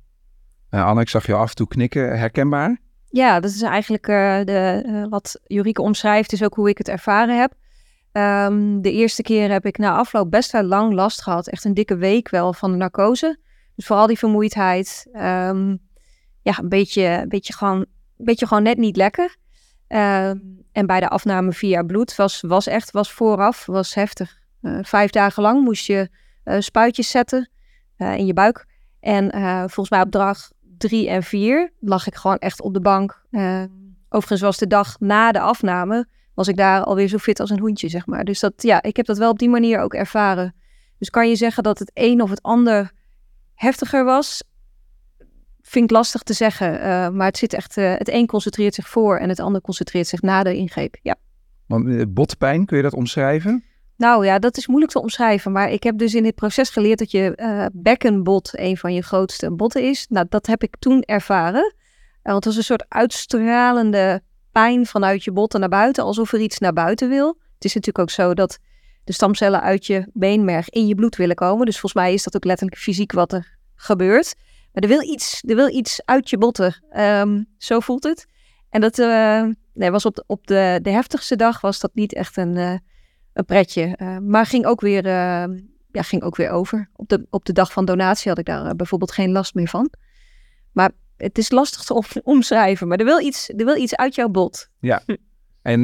Anne, 0.69 1.01
ik 1.01 1.09
zag 1.09 1.25
je 1.25 1.33
af 1.33 1.49
en 1.49 1.55
toe 1.55 1.67
knikken. 1.67 2.17
Herkenbaar? 2.17 2.77
Ja, 3.09 3.39
dat 3.39 3.51
is 3.51 3.61
eigenlijk 3.61 4.05
de, 4.05 5.07
wat 5.09 5.39
Jurike 5.43 5.81
omschrijft, 5.81 6.33
is 6.33 6.43
ook 6.43 6.55
hoe 6.55 6.69
ik 6.69 6.77
het 6.77 6.89
ervaren 6.89 7.39
heb. 7.39 7.53
Um, 8.11 8.81
de 8.81 8.91
eerste 8.91 9.21
keer 9.21 9.51
heb 9.51 9.65
ik 9.65 9.77
na 9.77 9.95
afloop 9.95 10.31
best 10.31 10.51
wel 10.51 10.63
lang 10.63 10.93
last 10.93 11.21
gehad. 11.21 11.47
Echt 11.47 11.65
een 11.65 11.73
dikke 11.73 11.95
week 11.95 12.29
wel 12.29 12.53
van 12.53 12.71
de 12.71 12.77
narcose. 12.77 13.39
Dus 13.75 13.85
vooral 13.85 14.07
die 14.07 14.17
vermoeidheid. 14.17 15.07
Um, 15.13 15.79
ja, 16.45 16.59
een 16.59 16.69
beetje, 16.69 17.03
een 17.03 17.29
beetje, 17.29 17.53
gewoon, 17.53 17.77
een 18.17 18.25
beetje 18.25 18.47
gewoon 18.47 18.63
net 18.63 18.77
niet 18.77 18.95
lekker. 18.95 19.35
Ehm, 19.87 20.37
en 20.71 20.85
bij 20.85 20.99
de 20.99 21.09
afname 21.09 21.51
via 21.51 21.83
bloed 21.83 22.15
was, 22.15 22.41
was 22.41 22.67
echt, 22.67 22.91
was 22.91 23.11
vooraf, 23.11 23.65
was 23.65 23.93
heftig. 23.93 24.37
Uh, 24.61 24.79
vijf 24.81 25.11
dagen 25.11 25.43
lang 25.43 25.63
moest 25.63 25.85
je 25.85 26.09
uh, 26.45 26.59
spuitjes 26.59 27.09
zetten 27.09 27.49
uh, 27.97 28.17
in 28.17 28.25
je 28.25 28.33
buik. 28.33 28.65
En 28.99 29.31
volgens 29.59 29.89
mij 29.89 30.01
op 30.01 30.11
dag 30.11 30.51
drie 30.77 31.09
en 31.09 31.23
vier 31.23 31.71
lag 31.79 32.07
ik 32.07 32.15
gewoon 32.15 32.37
echt 32.37 32.61
op 32.61 32.73
de 32.73 32.81
bank. 32.81 33.21
overigens 34.09 34.41
was 34.41 34.57
de 34.57 34.67
dag 34.67 34.99
na 34.99 35.31
de 35.31 35.39
afname, 35.39 36.07
was 36.33 36.47
ik 36.47 36.57
daar 36.57 36.83
alweer 36.83 37.07
zo 37.07 37.17
fit 37.17 37.39
als 37.39 37.49
een 37.49 37.59
hoentje, 37.59 37.89
zeg 37.89 38.05
maar. 38.05 38.23
Dus 38.23 38.39
dat, 38.39 38.53
ja, 38.57 38.81
ik 38.81 38.95
heb 38.95 39.05
dat 39.05 39.17
wel 39.17 39.29
op 39.29 39.39
die 39.39 39.49
manier 39.49 39.79
ook 39.79 39.93
ervaren. 39.93 40.55
Dus 40.97 41.09
kan 41.09 41.29
je 41.29 41.35
zeggen 41.35 41.63
dat 41.63 41.79
het 41.79 41.91
een 41.93 42.21
of 42.21 42.29
het 42.29 42.41
ander 42.41 42.91
heftiger 43.53 44.05
was? 44.05 44.43
Vind 45.67 45.83
ik 45.83 45.91
lastig 45.91 46.21
te 46.21 46.33
zeggen. 46.33 46.73
Uh, 46.73 47.09
maar 47.09 47.27
het 47.27 47.37
zit 47.37 47.53
echt, 47.53 47.77
uh, 47.77 47.93
het 47.97 48.09
een 48.09 48.25
concentreert 48.27 48.73
zich 48.73 48.89
voor 48.89 49.17
en 49.17 49.29
het 49.29 49.39
ander 49.39 49.61
concentreert 49.61 50.07
zich 50.07 50.21
na 50.21 50.43
de 50.43 50.55
ingreep. 50.55 50.97
Ja. 51.01 51.15
Want 51.67 51.85
uh, 51.85 52.03
botpijn, 52.07 52.65
kun 52.65 52.77
je 52.77 52.83
dat 52.83 52.93
omschrijven? 52.93 53.63
Nou 53.97 54.25
ja, 54.25 54.39
dat 54.39 54.57
is 54.57 54.67
moeilijk 54.67 54.91
te 54.91 55.01
omschrijven. 55.01 55.51
Maar 55.51 55.71
ik 55.71 55.83
heb 55.83 55.97
dus 55.97 56.13
in 56.13 56.23
dit 56.23 56.35
proces 56.35 56.69
geleerd 56.69 56.99
dat 56.99 57.11
je 57.11 57.69
bekkenbot 57.73 58.59
een 58.59 58.77
van 58.77 58.93
je 58.93 59.01
grootste 59.01 59.51
botten 59.51 59.83
is. 59.83 60.05
Nou, 60.09 60.25
dat 60.29 60.45
heb 60.45 60.63
ik 60.63 60.75
toen 60.79 61.01
ervaren. 61.01 61.73
want 62.21 62.35
het 62.35 62.45
was 62.45 62.55
een 62.55 62.63
soort 62.63 62.85
uitstralende 62.87 64.21
pijn 64.51 64.85
vanuit 64.85 65.23
je 65.23 65.31
botten 65.31 65.59
naar 65.59 65.69
buiten, 65.69 66.03
alsof 66.03 66.33
er 66.33 66.39
iets 66.39 66.59
naar 66.59 66.73
buiten 66.73 67.09
wil. 67.09 67.27
Het 67.27 67.65
is 67.65 67.73
natuurlijk 67.73 67.99
ook 67.99 68.09
zo 68.09 68.33
dat 68.33 68.57
de 69.03 69.13
stamcellen 69.13 69.61
uit 69.61 69.85
je 69.85 70.07
beenmerg 70.13 70.69
in 70.69 70.87
je 70.87 70.95
bloed 70.95 71.15
willen 71.15 71.35
komen. 71.35 71.65
Dus 71.65 71.79
volgens 71.79 72.03
mij 72.03 72.13
is 72.13 72.23
dat 72.23 72.35
ook 72.35 72.45
letterlijk 72.45 72.77
fysiek 72.77 73.11
wat 73.11 73.33
er 73.33 73.57
gebeurt. 73.75 74.35
Maar 74.75 74.83
er 74.83 74.89
wil 74.89 75.01
iets, 75.01 75.43
er 75.47 75.55
wil 75.55 75.69
iets 75.69 76.01
uit 76.05 76.29
je 76.29 76.37
botten. 76.37 76.83
Ehm, 76.89 77.43
zo 77.57 77.79
voelt 77.79 78.03
het. 78.03 78.25
En 78.69 78.81
dat 78.81 78.97
uh, 78.97 79.45
nee, 79.73 79.91
was 79.91 80.05
op, 80.05 80.15
de, 80.15 80.23
op 80.27 80.47
de, 80.47 80.79
de 80.81 80.89
heftigste 80.89 81.35
dag 81.35 81.61
was 81.61 81.79
dat 81.79 81.91
niet 81.93 82.13
echt 82.13 82.37
een, 82.37 82.55
uh, 82.55 82.77
een 83.33 83.45
pretje. 83.45 83.97
Uh, 84.01 84.17
maar 84.17 84.45
ging 84.45 84.65
ook, 84.65 84.81
weer, 84.81 85.05
ehm, 85.05 85.59
ja, 85.91 86.01
ging 86.01 86.21
ook 86.21 86.35
weer 86.35 86.49
over. 86.49 86.89
Op 86.95 87.09
de, 87.09 87.27
op 87.29 87.45
de 87.45 87.53
dag 87.53 87.71
van 87.71 87.85
donatie 87.85 88.29
had 88.29 88.39
ik 88.39 88.45
daar 88.45 88.75
bijvoorbeeld 88.75 89.11
geen 89.11 89.31
last 89.31 89.53
meer 89.53 89.67
van. 89.67 89.89
Maar 90.71 90.91
het 91.17 91.37
is 91.37 91.51
lastig 91.51 91.83
te 91.83 91.93
om, 91.93 92.03
omschrijven. 92.35 92.87
Maar 92.87 92.97
er 92.97 93.05
wil, 93.05 93.21
iets, 93.21 93.49
er 93.49 93.65
wil 93.65 93.75
iets 93.75 93.95
uit 93.95 94.15
jouw 94.15 94.29
bot. 94.29 94.69
Ja. 94.79 95.03
En 95.61 95.81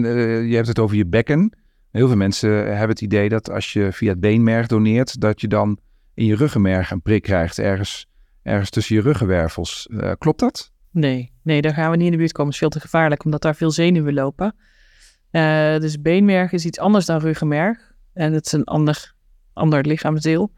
je 0.48 0.56
hebt 0.56 0.68
het 0.68 0.80
over 0.80 0.96
je 0.96 1.06
bekken. 1.06 1.58
Heel 1.92 2.08
veel 2.08 2.18
mensen 2.18 2.50
hebben 2.52 2.90
het 2.90 3.02
idee 3.02 3.30
dat 3.30 3.50
als 3.50 3.74
je 3.74 3.92
via 3.92 4.10
het 4.10 4.20
beenmerg 4.20 4.68
doneert, 4.68 5.20
dat 5.20 5.42
je 5.42 5.48
dan 5.48 5.80
in 6.14 6.26
je 6.26 6.36
ruggenmerg 6.36 6.92
een 6.92 7.02
prik 7.02 7.22
krijgt, 7.22 7.60
ergens, 7.60 8.08
ergens 8.44 8.70
tussen 8.70 8.96
je 8.96 9.02
ruggenwervels. 9.02 9.88
Uh, 9.92 10.12
klopt 10.18 10.40
dat? 10.40 10.72
Nee, 10.92 11.32
nee, 11.42 11.62
daar 11.62 11.74
gaan 11.74 11.92
we 11.92 11.98
niet 11.98 12.06
in 12.06 12.12
de 12.12 12.18
buurt 12.18 12.32
komen. 12.32 12.52
Is 12.52 12.58
veel 12.58 12.70
te 12.70 12.80
gevaarlijk, 12.80 13.26
omdat 13.26 13.42
daar 13.42 13.56
veel 13.56 13.72
zenuwen 13.72 14.14
lopen. 14.14 14.56
Uh, 15.32 15.78
dus 15.78 16.02
beenmerg 16.02 16.52
is 16.52 16.66
iets 16.66 16.80
anders 16.80 17.06
dan 17.06 17.20
ruggenmerg. 17.20 17.94
En 18.14 18.34
het 18.34 18.46
is 18.46 18.52
een 18.52 18.64
ander, 18.64 19.14
ander 19.54 19.86
lichaamsdeel. 19.86 20.52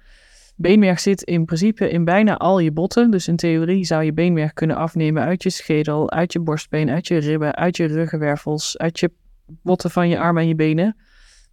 Beenmerg 0.55 0.99
zit 0.99 1.21
in 1.21 1.45
principe 1.45 1.89
in 1.89 2.05
bijna 2.05 2.37
al 2.37 2.59
je 2.59 2.71
botten. 2.71 3.11
Dus 3.11 3.27
in 3.27 3.35
theorie 3.35 3.85
zou 3.85 4.03
je 4.03 4.13
beenmerg 4.13 4.53
kunnen 4.53 4.75
afnemen 4.75 5.23
uit 5.23 5.43
je 5.43 5.49
schedel, 5.49 6.11
uit 6.11 6.33
je 6.33 6.39
borstbeen, 6.39 6.89
uit 6.89 7.07
je 7.07 7.17
ribben, 7.17 7.55
uit 7.55 7.77
je 7.77 7.85
ruggenwervels, 7.85 8.77
uit 8.77 8.99
je 8.99 9.11
botten 9.45 9.91
van 9.91 10.09
je 10.09 10.19
armen 10.19 10.41
en 10.41 10.47
je 10.47 10.55
benen. 10.55 10.95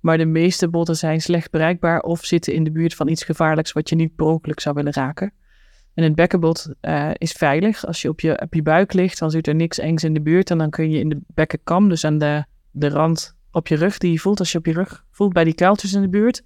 Maar 0.00 0.18
de 0.18 0.26
meeste 0.26 0.68
botten 0.68 0.96
zijn 0.96 1.20
slecht 1.20 1.50
bereikbaar 1.50 2.00
of 2.00 2.24
zitten 2.24 2.52
in 2.52 2.64
de 2.64 2.72
buurt 2.72 2.94
van 2.94 3.08
iets 3.08 3.24
gevaarlijks 3.24 3.72
wat 3.72 3.88
je 3.88 3.96
niet 3.96 4.16
per 4.16 4.40
zou 4.54 4.74
willen 4.74 4.92
raken. 4.92 5.32
En 5.94 6.04
het 6.04 6.14
bekkenbot 6.14 6.72
uh, 6.82 7.10
is 7.12 7.32
veilig. 7.32 7.86
Als 7.86 8.02
je 8.02 8.08
op, 8.08 8.20
je 8.20 8.40
op 8.40 8.54
je 8.54 8.62
buik 8.62 8.92
ligt, 8.92 9.18
dan 9.18 9.30
zit 9.30 9.46
er 9.46 9.54
niks 9.54 9.78
engs 9.78 10.04
in 10.04 10.14
de 10.14 10.20
buurt. 10.20 10.50
En 10.50 10.58
dan 10.58 10.70
kun 10.70 10.90
je 10.90 10.98
in 10.98 11.08
de 11.08 11.18
bekkenkam, 11.26 11.88
dus 11.88 12.04
aan 12.04 12.18
de, 12.18 12.44
de 12.70 12.88
rand 12.88 13.36
op 13.50 13.66
je 13.66 13.76
rug, 13.76 13.98
die 13.98 14.12
je 14.12 14.18
voelt 14.18 14.38
als 14.38 14.52
je 14.52 14.58
op 14.58 14.66
je 14.66 14.72
rug 14.72 15.04
voelt 15.10 15.32
bij 15.32 15.44
die 15.44 15.54
kuiltjes 15.54 15.92
in 15.92 16.02
de 16.02 16.08
buurt. 16.08 16.42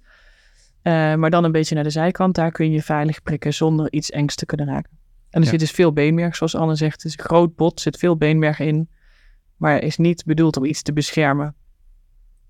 Uh, 0.83 1.15
maar 1.15 1.29
dan 1.29 1.43
een 1.43 1.51
beetje 1.51 1.75
naar 1.75 1.83
de 1.83 1.89
zijkant, 1.89 2.35
daar 2.35 2.51
kun 2.51 2.71
je 2.71 2.81
veilig 2.81 3.23
prikken 3.23 3.53
zonder 3.53 3.91
iets 3.91 4.09
engs 4.09 4.35
te 4.35 4.45
kunnen 4.45 4.65
raken. 4.65 4.91
En 5.29 5.41
er 5.41 5.47
zit 5.47 5.59
dus 5.59 5.71
veel 5.71 5.93
beenmerg, 5.93 6.35
zoals 6.35 6.55
Anne 6.55 6.75
zegt. 6.75 7.03
Het 7.03 7.11
is 7.11 7.17
een 7.17 7.25
groot 7.25 7.55
bot, 7.55 7.81
zit 7.81 7.97
veel 7.97 8.17
beenmerg 8.17 8.59
in. 8.59 8.89
Maar 9.57 9.81
is 9.81 9.97
niet 9.97 10.23
bedoeld 10.25 10.57
om 10.57 10.65
iets 10.65 10.81
te 10.81 10.93
beschermen. 10.93 11.45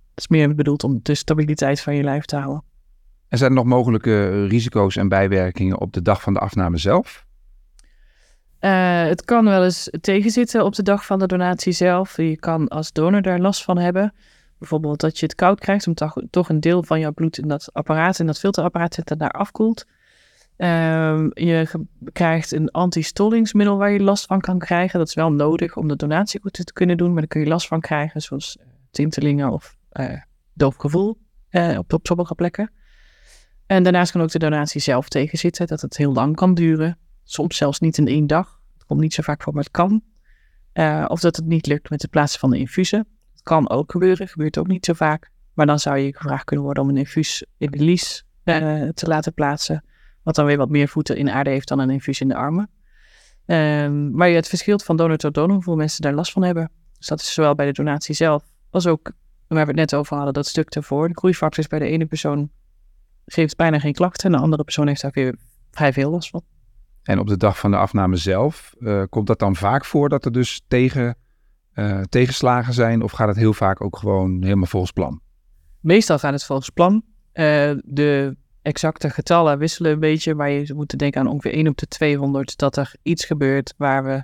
Het 0.10 0.20
is 0.20 0.28
meer 0.28 0.56
bedoeld 0.56 0.84
om 0.84 1.00
de 1.02 1.16
stabiliteit 1.16 1.82
van 1.82 1.96
je 1.96 2.04
lijf 2.04 2.26
te 2.26 2.36
houden. 2.36 2.64
En 3.28 3.38
zijn 3.38 3.50
er 3.50 3.56
nog 3.56 3.66
mogelijke 3.66 4.46
risico's 4.46 4.96
en 4.96 5.08
bijwerkingen 5.08 5.80
op 5.80 5.94
de 5.94 6.02
dag 6.02 6.22
van 6.22 6.34
de 6.34 6.40
afname 6.40 6.78
zelf? 6.78 7.26
Uh, 8.62 9.04
het 9.04 9.26
kan 9.26 9.46
wel 9.46 9.64
eens 9.64 9.90
tegenzitten 10.02 10.66
op 10.66 10.76
de 10.76 10.84
dag 10.84 11.06
van 11.06 11.20
de 11.20 11.28
donatie 11.28 11.74
zelf. 11.74 12.18
Je 12.18 12.38
kan 12.38 12.68
als 12.68 12.92
donor 12.92 13.22
daar 13.22 13.40
last 13.40 13.64
van 13.64 13.78
hebben. 13.78 14.14
Bijvoorbeeld 14.60 15.00
dat 15.00 15.20
je 15.20 15.26
het 15.26 15.36
koud 15.36 15.60
krijgt, 15.60 15.88
omdat 15.88 16.24
toch, 16.30 16.50
een 16.50 16.60
deel 16.60 16.84
van 16.84 17.00
jouw 17.00 17.12
bloed 17.12 17.38
in 17.38 17.48
dat 17.48 17.70
apparaat, 17.74 18.20
in 18.20 18.26
dat 18.26 18.40
filterapparaat 18.40 18.94
zit 18.94 19.12
en 19.12 19.18
daar 19.18 19.32
afkoelt. 19.32 19.86
Uh, 20.58 21.28
je 21.34 21.86
krijgt 22.14 22.52
een 22.52 22.72
antistollingsmiddel 22.72 23.78
waar 23.78 23.92
je 23.92 24.00
last 24.00 24.26
van 24.26 24.42
kan 24.42 24.60
krijgen. 24.60 25.00
Dat 25.00 25.08
is 25.08 25.14
wel 25.14 25.32
nodig 25.32 25.78
om 25.78 25.88
de 25.88 25.96
donatie 25.96 26.42
goed 26.42 26.54
te 26.54 26.74
kunnen 26.74 26.98
doen, 26.98 27.10
maar 27.10 27.20
daar 27.20 27.28
kun 27.28 27.42
je 27.42 27.48
last 27.48 27.68
van 27.68 27.80
krijgen, 27.80 28.22
zoals 28.22 28.58
tintelingen 28.92 29.52
of 29.52 29.76
uh, 29.94 30.22
doof 30.54 30.76
gevoel 30.76 31.18
uh, 31.52 31.78
op, 31.78 31.94
op 31.94 32.06
sommige 32.08 32.36
plekken. 32.36 32.72
En 33.66 33.84
daarnaast 33.84 34.12
kan 34.12 34.22
ook 34.22 34.32
de 34.32 34.40
donatie 34.40 34.82
zelf 34.82 35.10
tegenzitten, 35.10 35.68
dat 35.68 35.82
het 35.82 35.98
heel 35.98 36.14
lang 36.14 36.36
kan 36.36 36.54
duren. 36.54 36.98
Soms 37.24 37.58
zelfs 37.58 37.80
niet 37.80 37.98
in 37.98 38.08
één 38.08 38.28
dag. 38.28 38.60
Het 38.74 38.86
komt 38.86 39.00
niet 39.00 39.14
zo 39.14 39.22
vaak 39.22 39.44
voor, 39.44 39.54
maar 39.54 39.64
het 39.64 39.72
kan. 39.72 40.02
Uh, 40.74 41.06
of 41.08 41.20
dat 41.20 41.36
het 41.36 41.46
niet 41.46 41.68
lukt 41.68 41.90
met 41.90 42.02
het 42.02 42.12
plaatsen 42.12 42.40
van 42.40 42.50
de 42.50 42.58
infusen. 42.58 43.08
Het 43.32 43.44
kan 43.44 43.70
ook 43.70 43.92
gebeuren, 43.92 44.28
gebeurt 44.28 44.58
ook 44.58 44.68
niet 44.68 44.86
zo 44.86 44.94
vaak. 44.94 45.32
Maar 45.54 45.66
dan 45.66 45.80
zou 45.80 45.98
je 45.98 46.16
gevraagd 46.16 46.44
kunnen 46.44 46.66
worden 46.66 46.84
om 46.84 46.90
een 46.90 46.98
infuus 46.98 47.46
in 47.58 47.72
de 47.72 47.84
lies 47.84 48.26
uh, 48.44 48.90
te 48.90 49.08
laten 49.08 49.34
plaatsen. 49.34 49.84
Wat 50.24 50.36
dan 50.36 50.46
weer 50.46 50.58
wat 50.58 50.70
meer 50.70 50.88
voeten 50.88 51.18
in 51.18 51.30
aarde 51.30 51.50
heeft 51.50 51.68
dan 51.68 51.80
een 51.80 51.90
infuus 51.90 52.22
in 52.22 52.28
de 52.28 52.36
armen. 52.36 52.70
Uh, 53.46 53.90
maar 54.12 54.30
het 54.30 54.48
verschilt 54.48 54.84
van 54.84 54.98
donor 54.98 55.18
tot 55.18 55.34
donor 55.34 55.54
hoeveel 55.54 55.76
mensen 55.76 56.02
daar 56.02 56.14
last 56.14 56.32
van 56.32 56.44
hebben. 56.44 56.72
Dus 56.98 57.08
dat 57.08 57.20
is 57.20 57.34
zowel 57.34 57.56
bij 57.56 57.66
de 57.66 57.72
donatie 57.72 58.16
zelf 58.16 58.44
als 58.70 58.88
ook 58.88 59.12
waar 59.48 59.62
we 59.62 59.72
het 59.72 59.76
net 59.76 59.96
over 59.96 60.16
hadden, 60.16 60.34
dat 60.34 60.48
stuk 60.48 60.70
ervoor. 60.70 61.08
De 61.08 61.18
groeifactor 61.18 61.64
is 61.64 61.70
bij 61.70 61.80
de 61.80 61.86
ene 61.86 62.06
persoon 62.06 62.50
geeft 63.26 63.56
bijna 63.56 63.80
geen 63.80 63.94
klachten 63.94 64.26
en 64.26 64.38
de 64.38 64.44
andere 64.44 64.64
persoon 64.64 64.88
heeft 64.88 65.02
daar 65.02 65.12
weer 65.12 65.36
vrij 65.72 65.94
veel 65.94 66.10
last 66.10 66.30
van. 66.30 66.44
En 67.04 67.20
op 67.20 67.28
de 67.28 67.38
dag 67.38 67.60
van 67.60 67.72
de 67.72 67.78
afname 67.78 68.16
zelf, 68.16 68.76
uh, 68.80 69.04
komt 69.10 69.28
dat 69.28 69.40
dan 69.40 69.56
vaak 69.56 69.86
voor 69.86 70.10
dat 70.10 70.26
er 70.26 70.32
dus 70.32 70.62
tegen, 70.68 71.18
uh, 71.74 72.02
tegenslagen 72.02 72.74
zijn 72.74 73.02
of 73.02 73.12
gaat 73.12 73.28
het 73.28 73.38
heel 73.38 73.54
vaak 73.54 73.82
ook 73.82 73.98
gewoon 73.98 74.44
helemaal 74.44 74.66
volgens 74.66 74.92
plan? 74.92 75.22
Meestal 75.80 76.20
gaat 76.20 76.34
het 76.34 76.44
volgens 76.44 76.70
plan. 76.70 76.94
Uh, 77.34 77.72
de 77.84 78.38
exacte 78.62 79.10
getallen 79.10 79.58
wisselen 79.58 79.92
een 79.92 80.00
beetje, 80.00 80.36
maar 80.36 80.50
je 80.50 80.74
moet 80.74 80.98
denken 81.00 81.22
aan 81.22 81.28
ongeveer 81.28 81.54
1 81.54 81.68
op 81.68 81.78
de 81.78 81.88
200 81.88 82.58
dat 82.58 82.78
er 82.78 82.94
iets 83.02 83.26
gebeurt 83.26 83.74
waar 83.78 84.04
we 84.04 84.24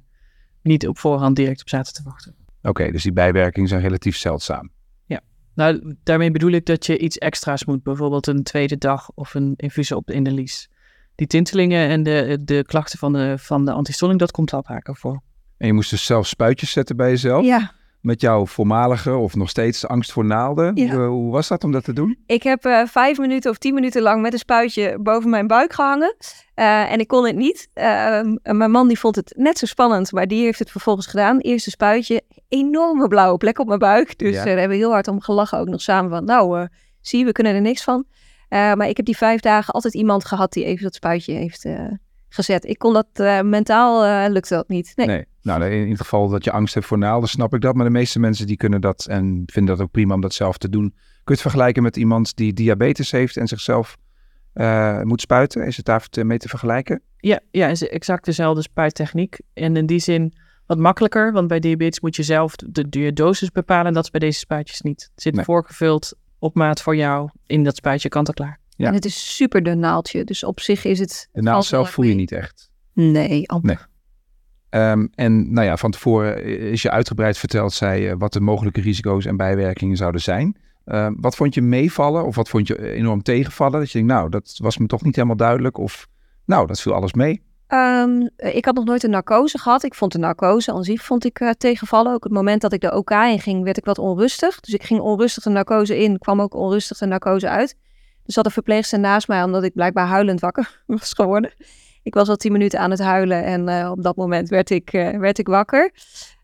niet 0.61 0.87
op 0.87 0.97
voorhand 0.97 1.35
direct 1.35 1.61
op 1.61 1.69
zaten 1.69 1.93
te 1.93 2.01
wachten. 2.03 2.35
Oké, 2.57 2.69
okay, 2.69 2.91
dus 2.91 3.03
die 3.03 3.13
bijwerkingen 3.13 3.69
zijn 3.69 3.81
relatief 3.81 4.17
zeldzaam. 4.17 4.71
Nou, 5.55 5.95
daarmee 6.03 6.31
bedoel 6.31 6.51
ik 6.51 6.65
dat 6.65 6.85
je 6.85 6.97
iets 6.97 7.17
extra's 7.17 7.65
moet, 7.65 7.83
bijvoorbeeld 7.83 8.27
een 8.27 8.43
tweede 8.43 8.77
dag 8.77 9.11
of 9.13 9.33
een 9.33 9.53
infusie 9.55 9.95
op 9.95 10.05
de 10.05 10.21
lies. 10.21 10.69
Die 11.15 11.27
tintelingen 11.27 11.89
en 11.89 12.03
de, 12.03 12.37
de 12.41 12.63
klachten 12.65 12.99
van 12.99 13.13
de, 13.13 13.35
van 13.37 13.65
de 13.65 13.71
antistolling, 13.71 14.19
dat 14.19 14.31
komt 14.31 14.51
wel 14.51 14.63
vaker 14.63 14.95
voor. 14.95 15.21
En 15.57 15.67
je 15.67 15.73
moest 15.73 15.89
dus 15.89 16.05
zelf 16.05 16.27
spuitjes 16.27 16.71
zetten 16.71 16.95
bij 16.95 17.09
jezelf? 17.09 17.45
Ja 17.45 17.79
met 18.01 18.21
jouw 18.21 18.45
voormalige 18.45 19.15
of 19.15 19.35
nog 19.35 19.49
steeds 19.49 19.87
angst 19.87 20.11
voor 20.11 20.25
naalden. 20.25 20.75
Ja. 20.75 20.95
Hoe, 20.95 21.05
hoe, 21.05 21.31
was 21.31 21.47
dat 21.47 21.63
om 21.63 21.71
dat 21.71 21.83
te 21.83 21.93
doen? 21.93 22.17
Ik 22.25 22.43
heb 22.43 22.65
uh, 22.65 22.85
vijf 22.85 23.17
minuten 23.17 23.51
of 23.51 23.57
tien 23.57 23.73
minuten 23.73 24.01
lang 24.01 24.21
met 24.21 24.33
een 24.33 24.39
spuitje 24.39 24.99
boven 24.99 25.29
mijn 25.29 25.47
buik 25.47 25.73
gehangen. 25.73 26.15
Uh, 26.55 26.91
en 26.91 26.99
ik 26.99 27.07
kon 27.07 27.25
het 27.25 27.35
niet. 27.35 27.67
Uh, 27.73 28.21
mijn 28.41 28.71
man 28.71 28.87
die 28.87 28.99
vond 28.99 29.15
het 29.15 29.33
net 29.37 29.57
zo 29.57 29.65
spannend, 29.65 30.11
maar 30.11 30.27
die 30.27 30.43
heeft 30.43 30.59
het 30.59 30.71
vervolgens 30.71 31.07
gedaan. 31.07 31.39
Eerste 31.39 31.69
spuitje, 31.69 32.21
enorme 32.47 33.07
blauwe 33.07 33.37
plek 33.37 33.59
op 33.59 33.67
mijn 33.67 33.79
buik. 33.79 34.17
Dus 34.17 34.35
ja. 34.35 34.43
daar 34.43 34.57
hebben 34.57 34.77
we 34.77 34.83
heel 34.83 34.91
hard 34.91 35.07
om 35.07 35.21
gelachen 35.21 35.59
ook 35.59 35.67
nog 35.67 35.81
samen 35.81 36.09
van, 36.09 36.25
nou 36.25 36.67
zie 37.01 37.19
je, 37.19 37.25
we 37.25 37.31
kunnen 37.31 37.53
er 37.53 37.61
niks 37.61 37.83
van. 37.83 38.05
maar 38.49 38.89
ik 38.89 38.97
heb 38.97 39.05
die 39.05 39.17
vijf 39.17 39.41
dagen 39.41 39.73
altijd 39.73 39.93
iemand 39.93 40.25
gehad 40.25 40.53
die 40.53 40.63
even 40.63 40.83
dat 40.83 40.95
spuitje 40.95 41.33
heeft 41.33 41.65
gezet. 42.33 42.65
Ik 42.65 42.77
kon 42.77 42.93
dat 42.93 43.07
uh, 43.15 43.41
mentaal 43.41 44.05
uh, 44.05 44.31
lukte 44.31 44.53
dat 44.53 44.67
niet. 44.67 44.91
Nee. 44.95 45.07
nee. 45.07 45.25
Nou, 45.41 45.65
in 45.65 45.81
ieder 45.81 45.97
geval 45.97 46.29
dat 46.29 46.43
je 46.43 46.51
angst 46.51 46.73
hebt 46.73 46.85
voor 46.85 46.97
naalden, 46.97 47.29
snap 47.29 47.53
ik 47.53 47.61
dat. 47.61 47.75
Maar 47.75 47.85
de 47.85 47.91
meeste 47.91 48.19
mensen 48.19 48.47
die 48.47 48.57
kunnen 48.57 48.81
dat 48.81 49.05
en 49.05 49.43
vinden 49.45 49.75
dat 49.75 49.85
ook 49.85 49.91
prima 49.91 50.13
om 50.13 50.21
dat 50.21 50.33
zelf 50.33 50.57
te 50.57 50.69
doen. 50.69 50.89
Kun 50.89 50.99
je 51.23 51.31
het 51.31 51.41
vergelijken 51.41 51.83
met 51.83 51.97
iemand 51.97 52.35
die 52.35 52.53
diabetes 52.53 53.11
heeft 53.11 53.37
en 53.37 53.47
zichzelf 53.47 53.97
uh, 54.53 55.01
moet 55.01 55.21
spuiten? 55.21 55.65
Is 55.65 55.77
het 55.77 55.85
daar 55.85 56.25
mee 56.25 56.37
te 56.37 56.49
vergelijken? 56.49 57.01
Ja, 57.17 57.39
ja, 57.51 57.67
is 57.67 57.87
exact 57.87 58.25
dezelfde 58.25 58.61
spuittechniek. 58.61 59.39
En 59.53 59.75
in 59.75 59.85
die 59.85 59.99
zin 59.99 60.33
wat 60.65 60.77
makkelijker, 60.77 61.31
want 61.31 61.47
bij 61.47 61.59
diabetes 61.59 61.99
moet 61.99 62.15
je 62.15 62.23
zelf 62.23 62.55
de, 62.55 62.89
de 62.89 63.13
dosis 63.13 63.51
bepalen. 63.51 63.93
Dat 63.93 64.03
is 64.03 64.09
bij 64.09 64.19
deze 64.19 64.39
spuitjes 64.39 64.81
niet. 64.81 65.09
Het 65.13 65.21
zit 65.21 65.35
nee. 65.35 65.45
voorgevuld 65.45 66.13
op 66.39 66.55
maat 66.55 66.81
voor 66.81 66.95
jou 66.95 67.29
in 67.45 67.63
dat 67.63 67.75
spuitje 67.75 68.09
kant-en-klaar. 68.09 68.60
Ja. 68.81 68.87
En 68.87 68.93
het 68.93 69.05
is 69.05 69.35
super 69.35 69.63
dun 69.63 69.79
naaldje, 69.79 70.23
dus 70.23 70.43
op 70.43 70.59
zich 70.59 70.85
is 70.85 70.99
het... 70.99 71.29
De 71.31 71.41
naald 71.41 71.65
zelf 71.65 71.91
voel 71.91 72.05
je 72.05 72.13
niet 72.13 72.31
echt? 72.31 72.69
Nee, 72.93 73.49
amper. 73.49 73.87
Nee. 74.69 74.91
Um, 74.91 75.09
en 75.15 75.53
nou 75.53 75.67
ja, 75.67 75.77
van 75.77 75.91
tevoren 75.91 76.43
is 76.43 76.81
je 76.81 76.91
uitgebreid 76.91 77.37
verteld, 77.37 77.73
zij, 77.73 78.11
uh, 78.11 78.13
wat 78.17 78.33
de 78.33 78.39
mogelijke 78.39 78.81
risico's 78.81 79.25
en 79.25 79.37
bijwerkingen 79.37 79.97
zouden 79.97 80.21
zijn. 80.21 80.57
Uh, 80.85 81.07
wat 81.15 81.35
vond 81.35 81.53
je 81.53 81.61
meevallen 81.61 82.25
of 82.25 82.35
wat 82.35 82.49
vond 82.49 82.67
je 82.67 82.91
enorm 82.91 83.23
tegenvallen? 83.23 83.79
Dat 83.79 83.91
je 83.91 83.97
denkt, 83.97 84.13
nou, 84.13 84.29
dat 84.29 84.57
was 84.57 84.77
me 84.77 84.87
toch 84.87 85.03
niet 85.03 85.15
helemaal 85.15 85.35
duidelijk. 85.35 85.77
Of, 85.77 86.07
nou, 86.45 86.67
dat 86.67 86.81
viel 86.81 86.93
alles 86.93 87.13
mee. 87.13 87.41
Ehm, 87.67 88.27
ik 88.37 88.65
had 88.65 88.75
nog 88.75 88.85
nooit 88.85 89.03
een 89.03 89.09
narcose 89.09 89.57
gehad. 89.57 89.83
Ik 89.83 89.93
vond 89.93 90.11
de 90.11 90.17
narcose 90.17 90.73
aan 90.73 90.83
zich 90.83 91.03
vond 91.03 91.25
ik, 91.25 91.39
uh, 91.39 91.49
tegenvallen. 91.49 92.13
Ook 92.13 92.23
het 92.23 92.33
moment 92.33 92.61
dat 92.61 92.73
ik 92.73 92.81
de 92.81 92.95
OK 92.95 93.11
in 93.11 93.39
ging, 93.39 93.63
werd 93.63 93.77
ik 93.77 93.85
wat 93.85 93.97
onrustig. 93.97 94.59
Dus 94.59 94.73
ik 94.73 94.83
ging 94.83 94.99
onrustig 94.99 95.43
de 95.43 95.49
narcose 95.49 95.97
in, 95.97 96.17
kwam 96.17 96.41
ook 96.41 96.53
onrustig 96.53 96.97
de 96.97 97.05
narcose 97.05 97.49
uit. 97.49 97.77
Dus 98.23 98.33
zat 98.33 98.45
een 98.45 98.51
verpleegster 98.51 98.99
naast 98.99 99.27
mij, 99.27 99.43
omdat 99.43 99.63
ik 99.63 99.73
blijkbaar 99.73 100.07
huilend 100.07 100.39
wakker 100.39 100.83
was 100.85 101.13
geworden. 101.13 101.53
Ik 102.03 102.13
was 102.13 102.29
al 102.29 102.35
tien 102.35 102.51
minuten 102.51 102.79
aan 102.79 102.91
het 102.91 102.99
huilen 102.99 103.43
en 103.43 103.69
uh, 103.69 103.91
op 103.91 104.03
dat 104.03 104.15
moment 104.15 104.49
werd 104.49 104.69
ik, 104.69 104.93
uh, 104.93 105.17
werd 105.17 105.37
ik 105.37 105.47
wakker. 105.47 105.91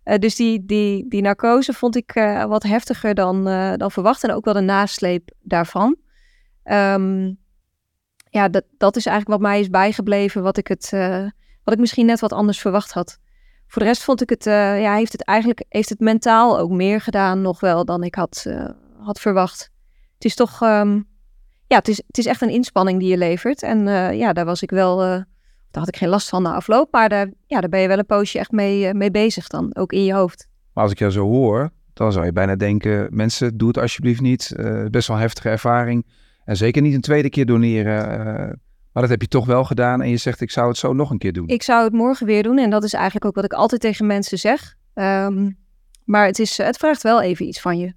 dus 0.04 0.36
die, 0.36 0.66
die, 0.66 1.06
die 1.10 1.22
narcose 1.22 1.74
vond 1.74 1.96
ik 1.96 2.14
wat 2.48 2.64
heftiger 2.64 3.14
dan, 3.14 3.44
dan 3.78 3.92
verwacht 3.92 4.24
en 4.24 4.32
ook 4.32 4.46
wel 4.46 4.54
de 4.54 4.62
nasleep 4.62 5.30
daarvan. 5.42 5.96
Um, 6.64 7.38
ja, 8.30 8.50
dat, 8.50 8.64
dat 8.78 8.96
is 8.96 9.06
eigenlijk 9.06 9.42
wat 9.42 9.50
mij 9.50 9.60
is 9.60 9.70
bijgebleven, 9.70 10.44
wat 10.44 10.58
ik, 10.58 10.68
het, 10.68 10.90
wat 11.64 11.74
ik 11.74 11.80
misschien 11.80 12.06
net 12.06 12.20
wat 12.20 12.34
anders 12.34 12.60
verwacht 12.60 12.92
had. 12.92 13.20
Voor 13.68 13.82
de 13.82 13.88
rest 13.88 14.04
vond 14.04 14.22
ik 14.22 14.30
het, 14.30 14.44
ja, 14.44 14.96
heeft 14.96 15.12
het 15.12 15.24
eigenlijk 15.24 15.64
heeft 15.70 15.90
het 15.90 16.00
mentaal 16.00 16.60
ook 16.60 16.72
meer 16.72 17.02
gedaan 17.02 17.42
nog 17.42 17.60
wel 17.60 17.86
dan 17.86 18.04
ik 18.04 18.16
had, 18.16 18.46
had 19.00 19.20
verwacht. 19.20 19.72
Het 20.14 20.26
is 20.26 20.36
toch, 20.36 20.62
um, 20.62 21.08
ja, 21.68 21.78
het 21.78 21.88
is, 21.88 22.02
het 22.08 22.18
is 22.18 22.26
echt 22.26 22.42
een 22.42 22.50
inspanning 22.50 23.00
die 23.00 23.10
je 23.10 23.18
levert. 23.18 23.64
En 23.64 23.88
ja, 24.18 24.34
daar 24.34 24.46
was 24.46 24.62
ik 24.62 24.70
wel, 24.70 24.98
daar 24.98 25.26
had 25.72 25.88
ik 25.88 25.98
geen 25.98 26.10
last 26.10 26.30
van 26.30 26.42
na 26.42 26.54
afloop, 26.54 26.92
maar 26.92 27.10
daar, 27.10 27.32
ja, 27.46 27.60
daar 27.60 27.70
ben 27.70 27.80
je 27.80 27.88
wel 27.88 27.98
een 27.98 28.06
poosje 28.06 28.40
echt 28.40 28.52
mee, 28.52 28.94
mee 28.94 29.12
bezig 29.12 29.48
dan, 29.48 29.76
ook 29.76 29.92
in 29.92 30.04
je 30.04 30.14
hoofd. 30.14 30.48
Maar 30.74 30.84
als 30.84 30.94
ik 30.94 31.00
jou 31.00 31.12
zo 31.12 31.26
hoor, 31.28 31.70
dan 31.94 32.12
zou 32.12 32.26
je 32.26 32.32
bijna 32.32 32.56
denken, 32.56 33.08
mensen, 33.12 33.58
doe 33.58 33.68
het 33.68 33.78
alsjeblieft 33.78 34.22
niet. 34.22 34.54
best 34.92 35.08
wel 35.08 35.16
een 35.16 35.22
heftige 35.22 35.50
ervaring 35.50 36.06
en 36.46 36.58
zeker 36.58 36.82
niet 36.82 36.94
een 36.94 37.02
tweede 37.02 37.30
keer 37.30 37.46
doneren. 37.46 37.96
Maar 38.92 39.06
dat 39.06 39.10
heb 39.10 39.22
je 39.22 39.28
toch 39.28 39.46
wel 39.46 39.64
gedaan 39.64 40.02
en 40.02 40.10
je 40.10 40.18
zegt 40.18 40.42
ik 40.42 40.52
zou 40.52 40.68
het 40.68 40.78
zo 40.78 40.94
nog 40.94 41.10
een 41.10 41.18
keer 41.18 41.34
doen. 41.34 41.48
Ik 41.48 41.64
zou 41.64 41.84
het 41.84 41.94
morgen 41.94 42.26
weer 42.26 42.44
doen 42.44 42.58
en 42.58 42.70
dat 42.70 42.84
is 42.84 42.94
eigenlijk 42.94 43.26
ook 43.26 43.36
wat 43.36 43.44
ik 43.44 43.54
altijd 43.54 43.82
tegen 43.82 44.06
mensen 44.06 44.38
zeg. 44.38 44.76
Um, 44.94 45.58
maar 46.06 46.26
het, 46.26 46.40
is, 46.40 46.58
het 46.58 46.78
vraagt 46.78 47.04
wel 47.04 47.22
even 47.22 47.48
iets 47.48 47.62
van 47.62 47.78
je. 47.80 47.94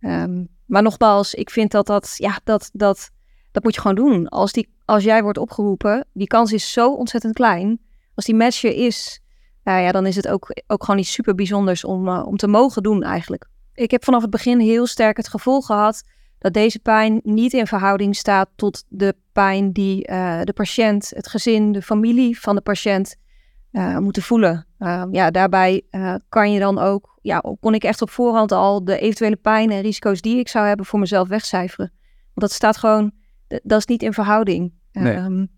Um, 0.00 0.48
maar 0.66 0.82
nogmaals, 0.82 1.34
ik 1.34 1.50
vind 1.50 1.70
dat 1.70 1.86
dat, 1.86 2.14
ja, 2.16 2.40
dat, 2.44 2.70
dat, 2.72 3.10
dat 3.52 3.62
moet 3.62 3.74
je 3.74 3.80
gewoon 3.80 3.96
doen. 3.96 4.28
Als, 4.28 4.52
die, 4.52 4.68
als 4.84 5.04
jij 5.04 5.22
wordt 5.22 5.38
opgeroepen, 5.38 6.06
die 6.12 6.26
kans 6.26 6.52
is 6.52 6.72
zo 6.72 6.92
ontzettend 6.92 7.34
klein. 7.34 7.80
Als 8.14 8.24
die 8.24 8.34
match 8.34 8.64
er 8.64 8.74
is, 8.74 9.20
nou 9.64 9.80
ja, 9.80 9.92
dan 9.92 10.06
is 10.06 10.16
het 10.16 10.28
ook, 10.28 10.62
ook 10.66 10.84
gewoon 10.84 11.00
iets 11.00 11.12
super 11.12 11.34
bijzonders 11.34 11.84
om, 11.84 12.08
uh, 12.08 12.26
om 12.26 12.36
te 12.36 12.46
mogen 12.46 12.82
doen 12.82 13.02
eigenlijk. 13.02 13.48
Ik 13.74 13.90
heb 13.90 14.04
vanaf 14.04 14.22
het 14.22 14.30
begin 14.30 14.60
heel 14.60 14.86
sterk 14.86 15.16
het 15.16 15.28
gevoel 15.28 15.60
gehad 15.60 16.02
dat 16.38 16.52
deze 16.52 16.78
pijn 16.78 17.20
niet 17.22 17.52
in 17.52 17.66
verhouding 17.66 18.16
staat 18.16 18.48
tot 18.56 18.84
de 18.88 19.14
pijn 19.32 19.72
die 19.72 20.10
uh, 20.10 20.40
de 20.42 20.52
patiënt, 20.52 21.10
het 21.14 21.28
gezin, 21.28 21.72
de 21.72 21.82
familie 21.82 22.40
van 22.40 22.54
de 22.54 22.60
patiënt 22.60 23.16
uh, 23.72 23.98
moeten 23.98 24.22
voelen. 24.22 24.65
Uh, 24.78 25.04
ja, 25.10 25.30
daarbij 25.30 25.82
kan 26.28 26.52
je 26.52 26.58
dan 26.58 26.78
ook, 26.78 27.18
ja, 27.22 27.42
kon 27.60 27.74
ik 27.74 27.84
echt 27.84 28.02
op 28.02 28.10
voorhand 28.10 28.52
al 28.52 28.84
de 28.84 28.98
eventuele 28.98 29.36
pijn 29.36 29.70
en 29.70 29.80
risico's 29.80 30.20
die 30.20 30.38
ik 30.38 30.48
zou 30.48 30.66
hebben 30.66 30.86
voor 30.86 30.98
mezelf 30.98 31.28
wegcijferen. 31.28 31.92
Want 32.34 32.40
dat 32.40 32.52
staat 32.52 32.76
gewoon, 32.76 33.12
dat 33.62 33.78
is 33.78 33.86
niet 33.86 34.02
in 34.02 34.12
verhouding. 34.12 34.72
Nee. 34.92 35.16
Um, 35.16 35.48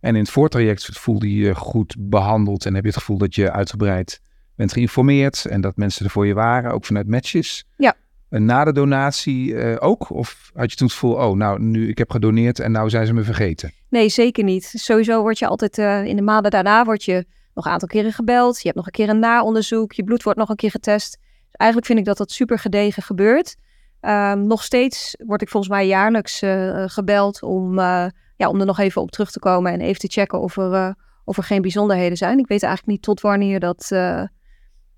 en 0.00 0.14
in 0.14 0.20
het 0.20 0.30
voortraject 0.30 0.98
voelde 0.98 1.34
je 1.34 1.46
je 1.46 1.54
goed 1.54 1.96
behandeld 1.98 2.66
en 2.66 2.74
heb 2.74 2.82
je 2.82 2.88
het 2.88 2.98
gevoel 2.98 3.18
dat 3.18 3.34
je 3.34 3.52
uitgebreid 3.52 4.20
bent 4.56 4.72
geïnformeerd 4.72 5.44
en 5.44 5.60
dat 5.60 5.76
mensen 5.76 6.04
er 6.04 6.10
voor 6.10 6.26
je 6.26 6.34
waren, 6.34 6.72
ook 6.72 6.84
vanuit 6.84 7.08
matches. 7.08 7.64
Ja, 7.76 7.94
na 8.28 8.64
de 8.64 8.72
donatie 8.72 9.52
uh, 9.52 9.76
ook? 9.78 10.10
Of 10.10 10.50
had 10.54 10.70
je 10.70 10.76
toen 10.76 10.86
het 10.86 10.96
gevoel, 10.96 11.14
oh, 11.14 11.36
nou, 11.36 11.60
nu 11.62 11.88
ik 11.88 11.98
heb 11.98 12.10
gedoneerd 12.10 12.58
en 12.58 12.72
nou 12.72 12.90
zijn 12.90 13.06
ze 13.06 13.12
me 13.12 13.22
vergeten? 13.22 13.72
Nee, 13.88 14.08
zeker 14.08 14.44
niet. 14.44 14.72
Sowieso 14.74 15.20
word 15.20 15.38
je 15.38 15.46
altijd 15.46 15.78
uh, 15.78 16.04
in 16.04 16.16
de 16.16 16.22
maanden 16.22 16.50
daarna 16.50 16.84
word 16.84 17.04
je 17.04 17.26
nog 17.54 17.64
een 17.64 17.72
aantal 17.72 17.88
keren 17.88 18.12
gebeld. 18.12 18.56
Je 18.56 18.62
hebt 18.62 18.76
nog 18.76 18.86
een 18.86 18.92
keer 18.92 19.08
een 19.08 19.18
naonderzoek. 19.18 19.92
Je 19.92 20.04
bloed 20.04 20.22
wordt 20.22 20.38
nog 20.38 20.48
een 20.48 20.56
keer 20.56 20.70
getest. 20.70 21.10
Dus 21.20 21.54
eigenlijk 21.56 21.86
vind 21.86 21.98
ik 21.98 22.04
dat 22.04 22.16
dat 22.16 22.30
super 22.30 22.58
gedegen 22.58 23.02
gebeurt. 23.02 23.56
Um, 24.00 24.46
nog 24.46 24.62
steeds 24.62 25.16
word 25.26 25.42
ik 25.42 25.48
volgens 25.48 25.72
mij 25.72 25.86
jaarlijks 25.86 26.42
uh, 26.42 26.84
gebeld 26.86 27.42
om, 27.42 27.78
ja, 27.78 28.48
om 28.48 28.60
er 28.60 28.66
nog 28.66 28.78
even 28.78 29.02
op 29.02 29.10
terug 29.10 29.30
te 29.30 29.38
komen 29.38 29.72
en 29.72 29.80
even 29.80 30.00
te 30.00 30.08
checken 30.08 30.40
of 30.40 30.56
er, 30.56 30.94
of 31.24 31.36
er 31.36 31.42
geen 31.42 31.62
bijzonderheden 31.62 32.16
zijn. 32.16 32.38
Ik 32.38 32.46
weet 32.46 32.62
eigenlijk 32.62 32.92
niet 32.92 33.02
tot 33.02 33.20
wanneer 33.20 33.60
dat 33.60 33.90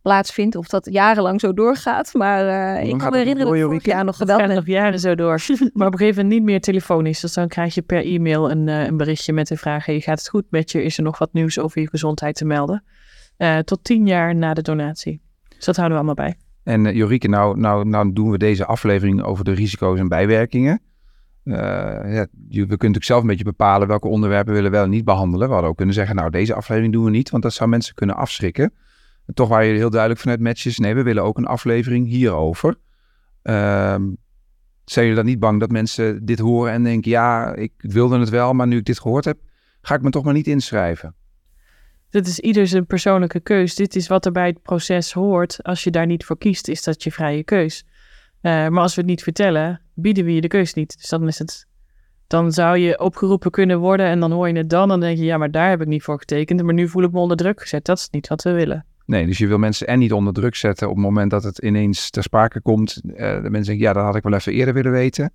plaatsvindt. 0.06 0.56
Of 0.56 0.68
dat 0.68 0.88
jarenlang 0.90 1.40
zo 1.40 1.54
doorgaat. 1.54 2.14
Maar 2.14 2.44
uh, 2.78 2.88
ik 2.88 2.98
kan 2.98 3.10
me 3.10 3.16
herinneren 3.16 3.52
dat 3.52 3.62
vorig 3.62 3.84
jaar 3.84 4.04
nog 4.04 4.16
geweld 4.16 4.46
nog 4.46 4.66
jaren 4.66 5.00
zo 5.00 5.14
door. 5.14 5.40
maar 5.72 5.86
op 5.86 5.92
een 5.92 5.98
gegeven 5.98 6.22
moment 6.22 6.28
niet 6.28 6.42
meer 6.42 6.60
telefonisch. 6.60 7.20
Dus 7.20 7.32
dan 7.32 7.48
krijg 7.48 7.74
je 7.74 7.82
per 7.82 8.04
e-mail 8.04 8.50
een, 8.50 8.66
uh, 8.66 8.86
een 8.86 8.96
berichtje 8.96 9.32
met 9.32 9.48
de 9.48 9.56
vraag... 9.56 9.86
Hey, 9.86 10.00
gaat 10.00 10.18
het 10.18 10.28
goed 10.28 10.44
met 10.50 10.70
je? 10.70 10.82
Is 10.82 10.96
er 10.96 11.02
nog 11.02 11.18
wat 11.18 11.32
nieuws 11.32 11.58
over 11.58 11.80
je 11.80 11.88
gezondheid 11.88 12.36
te 12.36 12.44
melden? 12.44 12.84
Uh, 13.38 13.58
tot 13.58 13.84
tien 13.84 14.06
jaar 14.06 14.34
na 14.34 14.54
de 14.54 14.62
donatie. 14.62 15.20
Dus 15.48 15.64
dat 15.64 15.76
houden 15.76 15.98
we 15.98 16.04
allemaal 16.04 16.26
bij. 16.26 16.36
En 16.62 16.84
uh, 16.84 16.94
Jorike, 16.94 17.28
nou, 17.28 17.58
nou, 17.58 17.88
nou 17.88 18.12
doen 18.12 18.30
we 18.30 18.38
deze 18.38 18.66
aflevering 18.66 19.22
over 19.22 19.44
de 19.44 19.52
risico's 19.52 19.98
en 19.98 20.08
bijwerkingen. 20.08 20.80
ja, 21.42 22.02
je, 22.04 22.26
we 22.26 22.26
kunnen 22.48 22.66
natuurlijk 22.68 23.04
zelf 23.04 23.20
een 23.20 23.26
beetje 23.26 23.44
bepalen 23.44 23.88
welke 23.88 24.08
onderwerpen 24.08 24.48
we 24.48 24.54
willen 24.54 24.70
wel 24.70 24.84
en 24.84 24.90
niet 24.90 25.04
behandelen. 25.04 25.46
We 25.46 25.52
hadden 25.52 25.70
ook 25.70 25.76
kunnen 25.76 25.94
zeggen, 25.94 26.16
nou 26.16 26.30
deze 26.30 26.54
aflevering 26.54 26.92
doen 26.92 27.04
we 27.04 27.10
niet, 27.10 27.30
want 27.30 27.42
dat 27.42 27.52
zou 27.52 27.70
mensen 27.70 27.94
kunnen 27.94 28.16
afschrikken. 28.16 28.72
Toch 29.34 29.48
waren 29.48 29.64
jullie 29.64 29.80
heel 29.80 29.90
duidelijk 29.90 30.20
vanuit 30.20 30.40
matches. 30.40 30.78
Nee, 30.78 30.94
we 30.94 31.02
willen 31.02 31.22
ook 31.22 31.38
een 31.38 31.46
aflevering 31.46 32.06
hierover. 32.06 32.76
Um, 33.42 34.16
zijn 34.84 35.06
jullie 35.06 35.20
dan 35.20 35.30
niet 35.30 35.38
bang 35.38 35.60
dat 35.60 35.70
mensen 35.70 36.24
dit 36.24 36.38
horen 36.38 36.72
en 36.72 36.82
denken: 36.82 37.10
ja, 37.10 37.54
ik 37.54 37.72
wilde 37.76 38.18
het 38.18 38.28
wel, 38.28 38.52
maar 38.52 38.66
nu 38.66 38.76
ik 38.76 38.84
dit 38.84 39.00
gehoord 39.00 39.24
heb, 39.24 39.38
ga 39.80 39.94
ik 39.94 40.02
me 40.02 40.10
toch 40.10 40.24
maar 40.24 40.34
niet 40.34 40.46
inschrijven? 40.46 41.14
Dit 42.10 42.26
is 42.26 42.38
ieder 42.38 42.66
zijn 42.66 42.86
persoonlijke 42.86 43.40
keus. 43.40 43.74
Dit 43.74 43.96
is 43.96 44.08
wat 44.08 44.26
er 44.26 44.32
bij 44.32 44.46
het 44.46 44.62
proces 44.62 45.12
hoort. 45.12 45.62
Als 45.62 45.84
je 45.84 45.90
daar 45.90 46.06
niet 46.06 46.24
voor 46.24 46.38
kiest, 46.38 46.68
is 46.68 46.82
dat 46.82 47.02
je 47.02 47.12
vrije 47.12 47.44
keus. 47.44 47.84
Uh, 48.42 48.68
maar 48.68 48.82
als 48.82 48.94
we 48.94 49.00
het 49.00 49.10
niet 49.10 49.22
vertellen, 49.22 49.80
bieden 49.94 50.24
we 50.24 50.34
je 50.34 50.40
de 50.40 50.48
keus 50.48 50.74
niet. 50.74 50.96
Dus 50.98 51.08
dan 51.08 51.28
is 51.28 51.38
het. 51.38 51.66
Dan 52.26 52.52
zou 52.52 52.78
je 52.78 52.98
opgeroepen 52.98 53.50
kunnen 53.50 53.78
worden 53.78 54.06
en 54.06 54.20
dan 54.20 54.32
hoor 54.32 54.48
je 54.48 54.56
het 54.56 54.70
dan. 54.70 54.88
Dan 54.88 55.00
denk 55.00 55.18
je, 55.18 55.24
ja, 55.24 55.38
maar 55.38 55.50
daar 55.50 55.68
heb 55.68 55.80
ik 55.80 55.86
niet 55.86 56.02
voor 56.02 56.18
getekend. 56.18 56.62
Maar 56.62 56.74
nu 56.74 56.88
voel 56.88 57.02
ik 57.02 57.12
me 57.12 57.18
onder 57.18 57.36
druk 57.36 57.60
gezet. 57.60 57.84
Dat 57.84 57.98
is 57.98 58.08
niet 58.10 58.28
wat 58.28 58.42
we 58.42 58.50
willen. 58.50 58.86
Nee, 59.06 59.26
dus 59.26 59.38
je 59.38 59.46
wil 59.46 59.58
mensen 59.58 59.86
en 59.86 59.98
niet 59.98 60.12
onder 60.12 60.32
druk 60.32 60.54
zetten 60.54 60.88
op 60.88 60.94
het 60.94 61.04
moment 61.04 61.30
dat 61.30 61.42
het 61.42 61.58
ineens 61.58 62.10
ter 62.10 62.22
sprake 62.22 62.60
komt. 62.60 63.00
Uh, 63.04 63.16
de 63.16 63.50
mensen 63.50 63.50
denken, 63.50 63.78
ja, 63.78 63.92
dat 63.92 64.04
had 64.04 64.16
ik 64.16 64.22
wel 64.22 64.32
even 64.32 64.52
eerder 64.52 64.74
willen 64.74 64.92
weten. 64.92 65.32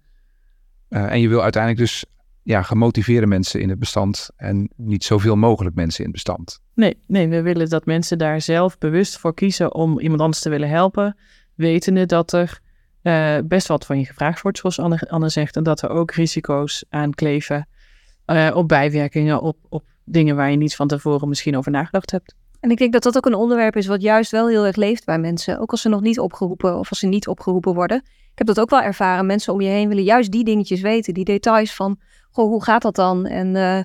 Uh, 0.90 1.12
en 1.12 1.22
je 1.22 1.28
wil 1.28 1.42
uiteindelijk 1.42 1.82
dus 1.84 2.06
ja, 2.44 2.62
gemotiveerde 2.62 3.28
mensen 3.28 3.62
in 3.62 3.70
het 3.70 3.80
bestand 3.80 4.30
en 4.36 4.70
niet 4.76 5.04
zoveel 5.04 5.36
mogelijk 5.36 5.76
mensen 5.76 6.00
in 6.00 6.06
het 6.06 6.14
bestand. 6.14 6.60
Nee, 6.74 6.98
nee, 7.08 7.28
we 7.28 7.42
willen 7.42 7.70
dat 7.70 7.86
mensen 7.86 8.18
daar 8.18 8.42
zelf 8.42 8.78
bewust 8.78 9.18
voor 9.18 9.34
kiezen 9.34 9.74
om 9.74 10.00
iemand 10.00 10.22
anders 10.22 10.42
te 10.42 10.50
willen 10.50 10.70
helpen. 10.70 11.18
Wetende 11.56 12.06
dat 12.06 12.34
er 12.34 12.60
uh, 13.04 13.38
best 13.46 13.68
wat 13.68 13.86
van 13.86 14.00
je 14.00 14.06
gevraagd 14.06 14.42
wordt, 14.42 14.58
zoals 14.58 14.80
Anne, 14.80 15.10
Anne 15.10 15.30
zegt. 15.30 15.56
En 15.56 15.64
dat 15.64 15.82
er 15.82 15.90
ook 15.90 16.12
risico's 16.12 16.86
aankleven 16.90 17.68
op 18.54 18.68
bijwerkingen, 18.68 19.42
op, 19.42 19.58
op 19.70 19.84
dingen 20.04 20.36
waar 20.36 20.52
je 20.52 20.58
niet 20.58 20.76
van 20.76 20.88
tevoren 20.88 21.28
misschien 21.28 21.58
over 21.58 21.72
nagedacht 21.72 22.12
hebt. 22.12 22.36
En 22.62 22.69
ik 22.71 22.78
denk 22.78 22.93
dat 22.93 23.04
dat 23.04 23.17
ook 23.17 23.26
een 23.26 23.34
onderwerp 23.34 23.76
is 23.76 23.88
wat 23.88 24.02
juist 24.02 24.32
wel 24.32 24.47
heel 24.47 24.65
erg 24.65 24.76
leeft 24.76 25.06
bij 25.06 25.19
mensen. 25.19 25.60
Ook 25.60 25.71
als 25.71 25.82
ze 25.82 25.89
nog 25.89 26.02
niet 26.02 26.19
opgeroepen 26.19 26.80
of 26.80 26.89
als 26.89 27.00
ze 27.00 27.08
niet 27.08 27.28
opgeroepen 27.28 27.74
worden. 27.74 27.97
Ik 28.06 28.38
heb 28.38 28.47
dat 28.47 28.60
ook 28.60 28.69
wel 28.69 28.82
ervaren. 28.82 29.26
Mensen 29.26 29.54
om 29.54 29.62
je 29.62 29.69
heen 29.69 29.88
willen 29.88 30.04
juist 30.04 30.32
die 30.32 30.43
dingetjes 30.43 30.82
weten. 30.82 31.13
Die 31.13 31.26
details 31.26 31.76
van, 31.76 32.00
goh, 32.32 32.50
hoe 32.50 32.63
gaat 32.63 32.82
dat 32.82 32.95
dan? 32.95 33.26
En 33.26 33.56
uh, 33.56 33.80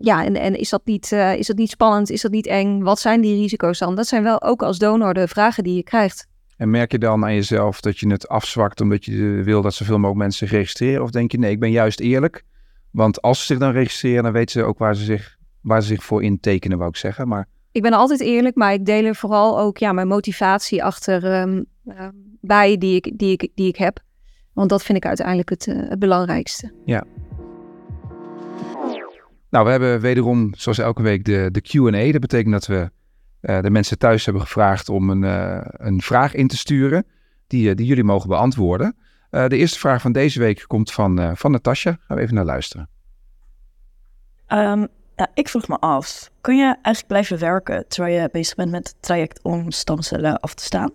ja, 0.00 0.24
en, 0.24 0.54
is, 0.54 0.70
dat 0.70 0.80
niet, 0.84 1.12
uh, 1.12 1.34
is 1.34 1.46
dat 1.46 1.56
niet 1.56 1.70
spannend? 1.70 2.10
Is 2.10 2.20
dat 2.20 2.30
niet 2.30 2.46
eng? 2.46 2.80
Wat 2.82 3.00
zijn 3.00 3.20
die 3.20 3.40
risico's 3.40 3.78
dan? 3.78 3.94
Dat 3.94 4.06
zijn 4.06 4.22
wel 4.22 4.42
ook 4.42 4.62
als 4.62 4.78
donor 4.78 5.14
de 5.14 5.28
vragen 5.28 5.64
die 5.64 5.74
je 5.74 5.82
krijgt. 5.82 6.26
En 6.56 6.70
merk 6.70 6.92
je 6.92 6.98
dan 6.98 7.24
aan 7.24 7.34
jezelf 7.34 7.80
dat 7.80 7.98
je 7.98 8.10
het 8.10 8.28
afzwakt 8.28 8.80
omdat 8.80 9.04
je 9.04 9.42
wil 9.44 9.62
dat 9.62 9.74
zoveel 9.74 9.98
mogelijk 9.98 10.18
mensen 10.18 10.48
zich 10.48 10.56
registreren? 10.56 11.02
Of 11.02 11.10
denk 11.10 11.32
je, 11.32 11.38
nee, 11.38 11.50
ik 11.50 11.60
ben 11.60 11.70
juist 11.70 12.00
eerlijk. 12.00 12.44
Want 12.90 13.22
als 13.22 13.38
ze 13.38 13.44
zich 13.44 13.58
dan 13.58 13.72
registreren, 13.72 14.22
dan 14.22 14.32
weten 14.32 14.60
ze 14.60 14.66
ook 14.66 14.78
waar 14.78 14.96
ze 14.96 15.04
zich, 15.04 15.36
waar 15.60 15.82
ze 15.82 15.88
zich 15.88 16.04
voor 16.04 16.22
intekenen, 16.22 16.78
wou 16.78 16.90
ik 16.90 16.96
zeggen. 16.96 17.28
Maar 17.28 17.48
ik 17.72 17.82
ben 17.82 17.92
altijd 17.92 18.20
eerlijk, 18.20 18.56
maar 18.56 18.72
ik 18.72 18.84
deel 18.84 19.04
er 19.04 19.14
vooral 19.14 19.60
ook 19.60 19.78
ja, 19.78 19.92
mijn 19.92 20.08
motivatie 20.08 20.84
achter 20.84 21.40
um, 21.40 21.66
uh, 21.84 22.08
bij 22.40 22.78
die 22.78 22.96
ik, 22.96 23.18
die, 23.18 23.32
ik, 23.32 23.50
die 23.54 23.68
ik 23.68 23.76
heb. 23.76 24.00
Want 24.52 24.68
dat 24.68 24.82
vind 24.82 24.98
ik 24.98 25.06
uiteindelijk 25.06 25.48
het, 25.48 25.66
uh, 25.66 25.88
het 25.88 25.98
belangrijkste. 25.98 26.72
Ja. 26.84 27.04
Nou, 29.50 29.64
we 29.64 29.70
hebben 29.70 30.00
wederom, 30.00 30.54
zoals 30.56 30.78
elke 30.78 31.02
week, 31.02 31.24
de, 31.24 31.48
de 31.52 31.62
QA. 31.62 32.12
Dat 32.12 32.20
betekent 32.20 32.52
dat 32.52 32.66
we 32.66 32.90
uh, 33.40 33.60
de 33.60 33.70
mensen 33.70 33.98
thuis 33.98 34.24
hebben 34.24 34.42
gevraagd 34.42 34.88
om 34.88 35.10
een, 35.10 35.22
een 35.86 36.00
vraag 36.00 36.34
in 36.34 36.48
te 36.48 36.56
sturen. 36.56 37.06
Die, 37.46 37.74
die 37.74 37.86
jullie 37.86 38.04
mogen 38.04 38.28
beantwoorden. 38.28 38.96
de 39.30 39.56
eerste 39.56 39.78
vraag 39.78 40.00
van 40.00 40.12
deze 40.12 40.38
week 40.38 40.64
komt 40.66 40.92
van, 40.92 41.36
van 41.36 41.50
Natasja. 41.50 41.98
Gaan 42.00 42.16
we 42.16 42.22
even 42.22 42.34
naar 42.34 42.44
luisteren. 42.44 42.88
Um, 44.48 44.88
ja, 45.18 45.26
ik 45.34 45.48
vroeg 45.48 45.68
me 45.68 45.78
af, 45.78 46.30
kun 46.40 46.56
je 46.56 46.64
eigenlijk 46.64 47.06
blijven 47.06 47.38
werken 47.38 47.88
terwijl 47.88 48.20
je 48.20 48.28
bezig 48.32 48.54
bent 48.54 48.70
met 48.70 48.88
het 48.88 49.02
traject 49.02 49.42
om 49.42 49.70
stamcellen 49.70 50.40
af 50.40 50.54
te 50.54 50.64
staan? 50.64 50.90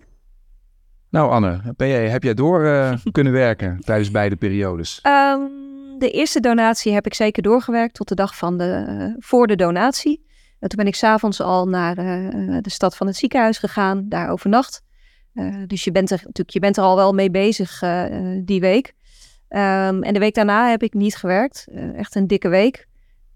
Nou 1.10 1.30
Anne, 1.30 1.60
ben 1.76 1.88
jij, 1.88 2.08
heb 2.08 2.22
jij 2.22 2.34
door 2.34 2.64
uh, 2.64 2.94
kunnen 3.12 3.32
werken 3.32 3.80
tijdens 3.80 4.10
beide 4.10 4.36
periodes? 4.36 5.00
Um, 5.06 5.50
de 5.98 6.10
eerste 6.10 6.40
donatie 6.40 6.92
heb 6.92 7.06
ik 7.06 7.14
zeker 7.14 7.42
doorgewerkt 7.42 7.94
tot 7.94 8.08
de 8.08 8.14
dag 8.14 8.36
van 8.36 8.58
de, 8.58 8.86
uh, 8.88 9.14
voor 9.18 9.46
de 9.46 9.56
donatie. 9.56 10.24
toen 10.58 10.76
ben 10.76 10.86
ik 10.86 10.94
s'avonds 10.94 11.40
al 11.40 11.68
naar 11.68 11.94
de 12.60 12.70
stad 12.70 12.96
van 12.96 13.06
het 13.06 13.16
ziekenhuis 13.16 13.58
gegaan, 13.58 14.08
daar 14.08 14.28
overnacht. 14.28 14.82
dus 15.66 15.84
je 15.84 15.92
bent, 15.92 16.10
er, 16.10 16.16
natuurlijk, 16.16 16.50
je 16.50 16.60
bent 16.60 16.76
er 16.76 16.82
al 16.82 16.96
wel 16.96 17.12
mee 17.12 17.30
bezig 17.30 17.82
die 18.44 18.60
week. 18.60 18.92
Ehm, 19.48 20.02
en 20.02 20.12
de 20.12 20.18
week 20.18 20.34
daarna 20.34 20.70
heb 20.70 20.82
ik 20.82 20.94
niet 20.94 21.16
gewerkt. 21.16 21.66
echt 21.94 22.14
een 22.14 22.26
dikke 22.26 22.48
week. 22.48 22.86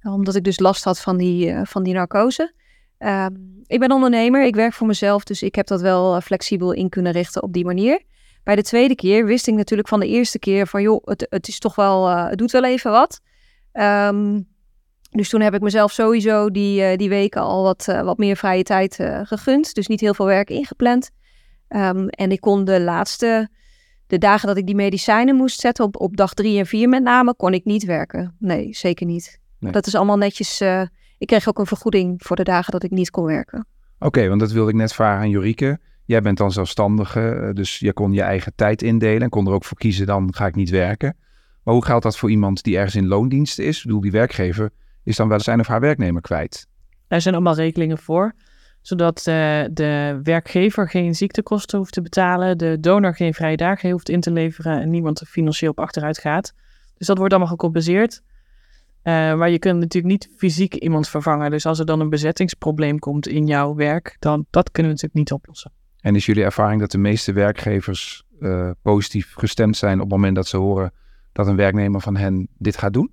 Omdat 0.03 0.35
ik 0.35 0.45
dus 0.45 0.59
last 0.59 0.85
had 0.85 1.01
van 1.01 1.17
die, 1.17 1.55
van 1.63 1.83
die 1.83 1.95
narcose. 1.95 2.53
Ehm, 2.99 3.35
ik 3.67 3.81
ben 3.81 3.93
ondernemer, 3.93 4.45
ik 4.45 4.55
werk 4.55 4.73
voor 4.73 4.87
mezelf, 4.87 5.25
dus 5.25 5.43
ik 5.43 5.55
heb 5.55 5.67
dat 5.67 5.81
wel 5.81 6.21
flexibel 6.21 6.73
in 6.73 6.89
kunnen 6.89 7.13
richten 7.13 7.43
op 7.43 7.53
die 7.53 7.65
manier. 7.65 8.03
Bij 8.49 8.57
de 8.57 8.63
tweede 8.63 8.95
keer 8.95 9.25
wist 9.25 9.47
ik 9.47 9.55
natuurlijk 9.55 9.89
van 9.89 10.01
de 10.01 10.07
eerste 10.07 10.39
keer 10.39 10.67
van 10.67 10.83
joh, 10.83 11.05
het, 11.05 11.27
het 11.31 11.49
is 11.49 11.59
toch 11.59 11.75
wel, 11.75 12.11
uh, 12.11 12.29
het 12.29 12.39
doet 12.39 12.51
wel 12.51 12.65
even 12.65 12.91
wat. 12.91 13.21
Um, 13.73 14.49
dus 15.11 15.29
toen 15.29 15.41
heb 15.41 15.55
ik 15.55 15.61
mezelf 15.61 15.93
sowieso 15.93 16.51
die, 16.51 16.83
uh, 16.83 16.97
die 16.97 17.09
weken 17.09 17.41
al 17.41 17.63
wat, 17.63 17.87
uh, 17.89 18.03
wat 18.03 18.19
meer 18.19 18.37
vrije 18.37 18.63
tijd 18.63 18.95
gegund. 19.23 19.75
Dus 19.75 19.87
niet 19.87 20.01
heel 20.01 20.15
veel 20.15 20.27
werk 20.27 20.51
ingepland. 20.51 21.11
Um, 21.69 22.09
en 22.09 22.31
ik 22.31 22.41
kon 22.41 22.65
de 22.65 22.81
laatste, 22.81 23.49
de 24.07 24.19
dagen 24.19 24.49
dat 24.49 24.57
ik 24.57 24.67
die 24.67 24.75
medicijnen 24.75 25.35
moest 25.37 25.61
zetten, 25.61 25.85
op, 25.85 26.01
op 26.01 26.17
dag 26.17 26.35
drie 26.35 26.59
en 26.59 26.67
vier 26.67 26.89
met 26.89 27.03
name, 27.03 27.35
kon 27.35 27.55
ik 27.55 27.65
niet 27.65 27.85
werken. 27.85 28.37
Nee, 28.39 28.75
zeker 28.75 29.07
niet. 29.07 29.38
Nee. 29.59 29.73
Dat 29.73 29.87
is 29.87 29.94
allemaal 29.94 30.16
netjes. 30.16 30.61
ik 31.18 31.27
kreeg 31.27 31.49
ook 31.49 31.59
een 31.59 31.66
vergoeding 31.66 32.23
voor 32.23 32.37
de 32.37 32.42
dagen 32.42 32.73
dat 32.73 32.83
ik 32.83 32.90
niet 32.90 33.11
kon 33.11 33.25
werken. 33.25 33.66
Oké, 33.99 34.07
okay, 34.07 34.29
want 34.29 34.40
dat 34.40 34.53
wilde 34.53 34.71
ik 34.71 34.77
net 34.77 34.92
vragen 34.92 35.21
aan 35.21 35.31
Jorike. 35.31 35.79
Jij 36.05 36.23
bent 36.23 36.38
dan 36.38 36.53
zelfstandige, 36.53 37.31
eh, 37.31 37.55
dus 37.55 37.79
je 37.79 37.92
kon 37.92 38.12
je 38.12 38.23
eigen 38.23 38.53
tijd 38.55 38.83
indelen 38.83 39.23
en 39.23 39.29
kon 39.29 39.47
er 39.47 39.53
ook 39.53 39.64
voor 39.64 39.79
kiezen, 39.79 40.07
dan 40.07 40.35
ga 40.35 40.47
ik 40.47 40.55
niet 40.55 40.71
werken. 40.71 41.16
Maar 41.62 41.75
hoe 41.75 41.85
geldt 41.85 42.03
dat 42.03 42.18
voor 42.18 42.31
iemand 42.31 42.62
die 42.62 42.77
ergens 42.77 42.94
in 42.94 43.07
loondienst 43.07 43.59
is? 43.59 43.77
Ik 43.77 43.83
bedoel, 43.83 44.01
die 44.01 44.11
werkgever 44.11 44.71
is 45.05 45.16
dan 45.16 45.29
wel 45.29 45.40
zijn 45.40 45.61
of 45.61 45.66
haar 45.66 45.81
werknemer 45.81 46.23
kwijt. 46.23 46.66
Er 47.09 47.21
zijn 47.21 47.35
allemaal 47.35 47.55
regelingen 47.55 47.99
voor, 47.99 48.35
zodat 48.81 49.18
uh, 49.18 49.25
de 49.73 50.21
werkgever 50.23 50.88
geen 50.88 51.14
ziektekosten 51.14 51.79
hoeft 51.79 51.92
te 51.92 52.03
betalen, 52.03 52.59
de 52.59 52.81
donor 52.81 53.14
geen 53.14 53.35
vrije 53.35 53.57
dagen 53.57 53.90
hoeft 53.90 54.09
in 54.09 54.21
te 54.21 54.31
leveren 54.31 54.81
en 54.81 54.90
niemand 54.90 55.21
er 55.21 55.27
financieel 55.27 55.71
op 55.71 55.81
achteruit 55.81 56.18
gaat. 56.18 56.53
Dus 56.97 57.07
dat 57.07 57.18
wordt 57.18 57.33
allemaal 57.33 57.53
gecompenseerd. 57.53 58.23
Uh, 59.09 59.35
maar 59.35 59.51
je 59.51 59.59
kunt 59.59 59.79
natuurlijk 59.79 60.12
niet 60.12 60.29
fysiek 60.37 60.75
iemand 60.75 61.09
vervangen. 61.09 61.51
Dus 61.51 61.66
als 61.66 61.79
er 61.79 61.87
dan 61.87 62.01
een 62.01 62.09
bezettingsprobleem 62.09 62.99
komt 62.99 63.29
in 63.29 63.47
jouw 63.47 63.75
werk, 63.75 64.16
dan 64.18 64.47
dat 64.51 64.71
kunnen 64.71 64.92
we 64.92 64.99
natuurlijk 64.99 65.31
niet 65.31 65.33
oplossen. 65.33 65.73
En 66.01 66.14
is 66.14 66.27
jullie 66.27 66.44
ervaring 66.44 66.81
dat 66.81 66.90
de 66.90 66.99
meeste 66.99 67.33
werkgevers 67.33 68.23
uh, 68.40 68.71
positief 68.83 69.35
gestemd 69.35 69.77
zijn 69.77 69.94
op 69.94 70.01
het 70.01 70.11
moment 70.11 70.35
dat 70.35 70.47
ze 70.47 70.57
horen 70.57 70.92
dat 71.33 71.47
een 71.47 71.57
werknemer 71.57 72.01
van 72.01 72.16
hen 72.16 72.49
dit 72.59 72.77
gaat 72.77 72.92
doen? 72.92 73.11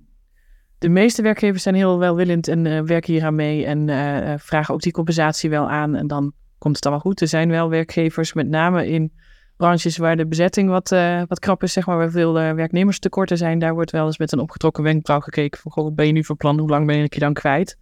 De 0.78 0.88
meeste 0.88 1.22
werkgevers 1.22 1.62
zijn 1.62 1.74
heel 1.74 1.98
welwillend 1.98 2.48
en 2.48 2.64
uh, 2.64 2.80
werken 2.80 3.12
hier 3.12 3.24
aan 3.24 3.34
mee 3.34 3.66
en 3.66 3.88
uh, 3.88 4.34
vragen 4.38 4.74
ook 4.74 4.80
die 4.80 4.92
compensatie 4.92 5.50
wel 5.50 5.70
aan. 5.70 5.94
En 5.94 6.06
dan 6.06 6.32
komt 6.58 6.76
het 6.76 6.84
allemaal 6.84 7.04
goed. 7.04 7.20
Er 7.20 7.28
zijn 7.28 7.48
wel 7.48 7.68
werkgevers, 7.68 8.32
met 8.32 8.48
name 8.48 8.88
in 8.88 9.12
branches 9.56 9.96
waar 9.96 10.16
de 10.16 10.26
bezetting 10.26 10.68
wat, 10.68 10.88
wat 11.28 11.38
krap 11.38 11.62
is, 11.62 11.72
zeg 11.72 11.86
maar, 11.86 11.96
waar 11.96 12.10
veel 12.10 12.32
werknemerstekorten 12.32 13.36
zijn. 13.36 13.58
Daar 13.58 13.74
wordt 13.74 13.90
wel 13.90 14.06
eens 14.06 14.18
met 14.18 14.32
een 14.32 14.38
opgetrokken 14.38 14.82
wenkbrauw 14.82 15.20
gekeken 15.20 15.60
van, 15.60 15.72
goh, 15.72 15.84
wat 15.84 15.94
ben 15.94 16.06
je 16.06 16.12
nu 16.12 16.24
van 16.24 16.36
plan? 16.36 16.58
Hoe 16.58 16.68
lang 16.68 16.86
ben 16.86 17.02
ik 17.02 17.14
je 17.14 17.20
dan 17.20 17.32
kwijt? 17.32 17.78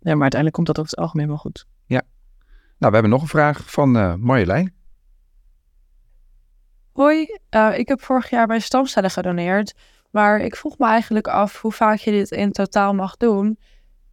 Ja, 0.00 0.12
maar 0.12 0.22
uiteindelijk 0.22 0.52
komt 0.52 0.66
dat 0.66 0.78
over 0.78 0.90
het 0.90 1.00
algemeen 1.00 1.26
wel 1.26 1.36
goed. 1.36 1.66
Ja, 1.86 2.02
nou, 2.78 2.92
we 2.92 2.98
hebben 2.98 3.10
nog 3.10 3.22
een 3.22 3.28
vraag 3.28 3.70
van 3.70 3.96
uh, 3.96 4.14
Marjolein. 4.14 4.74
Hoi, 6.92 7.26
uh, 7.50 7.78
ik 7.78 7.88
heb 7.88 8.02
vorig 8.02 8.30
jaar 8.30 8.46
bij 8.46 8.58
stamcellen 8.58 9.10
gedoneerd. 9.10 9.74
Maar 10.10 10.40
ik 10.40 10.56
vroeg 10.56 10.78
me 10.78 10.86
eigenlijk 10.86 11.28
af 11.28 11.60
hoe 11.60 11.72
vaak 11.72 11.98
je 11.98 12.10
dit 12.10 12.30
in 12.30 12.52
totaal 12.52 12.94
mag 12.94 13.16
doen. 13.16 13.58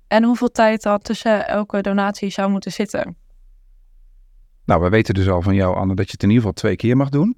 En 0.07 0.23
hoeveel 0.23 0.51
tijd 0.51 0.83
dat 0.83 1.03
tussen 1.03 1.47
elke 1.47 1.81
donatie 1.81 2.29
zou 2.29 2.49
moeten 2.49 2.71
zitten. 2.71 3.17
Nou, 4.67 4.81
we 4.81 4.89
weten 4.89 5.13
dus 5.13 5.29
al 5.29 5.41
van 5.41 5.55
jou, 5.55 5.75
Anne, 5.75 5.95
dat 5.95 6.05
je 6.05 6.11
het 6.11 6.23
in 6.23 6.29
ieder 6.29 6.43
geval 6.43 6.61
twee 6.61 6.75
keer 6.75 6.97
mag 6.97 7.09
doen. 7.09 7.37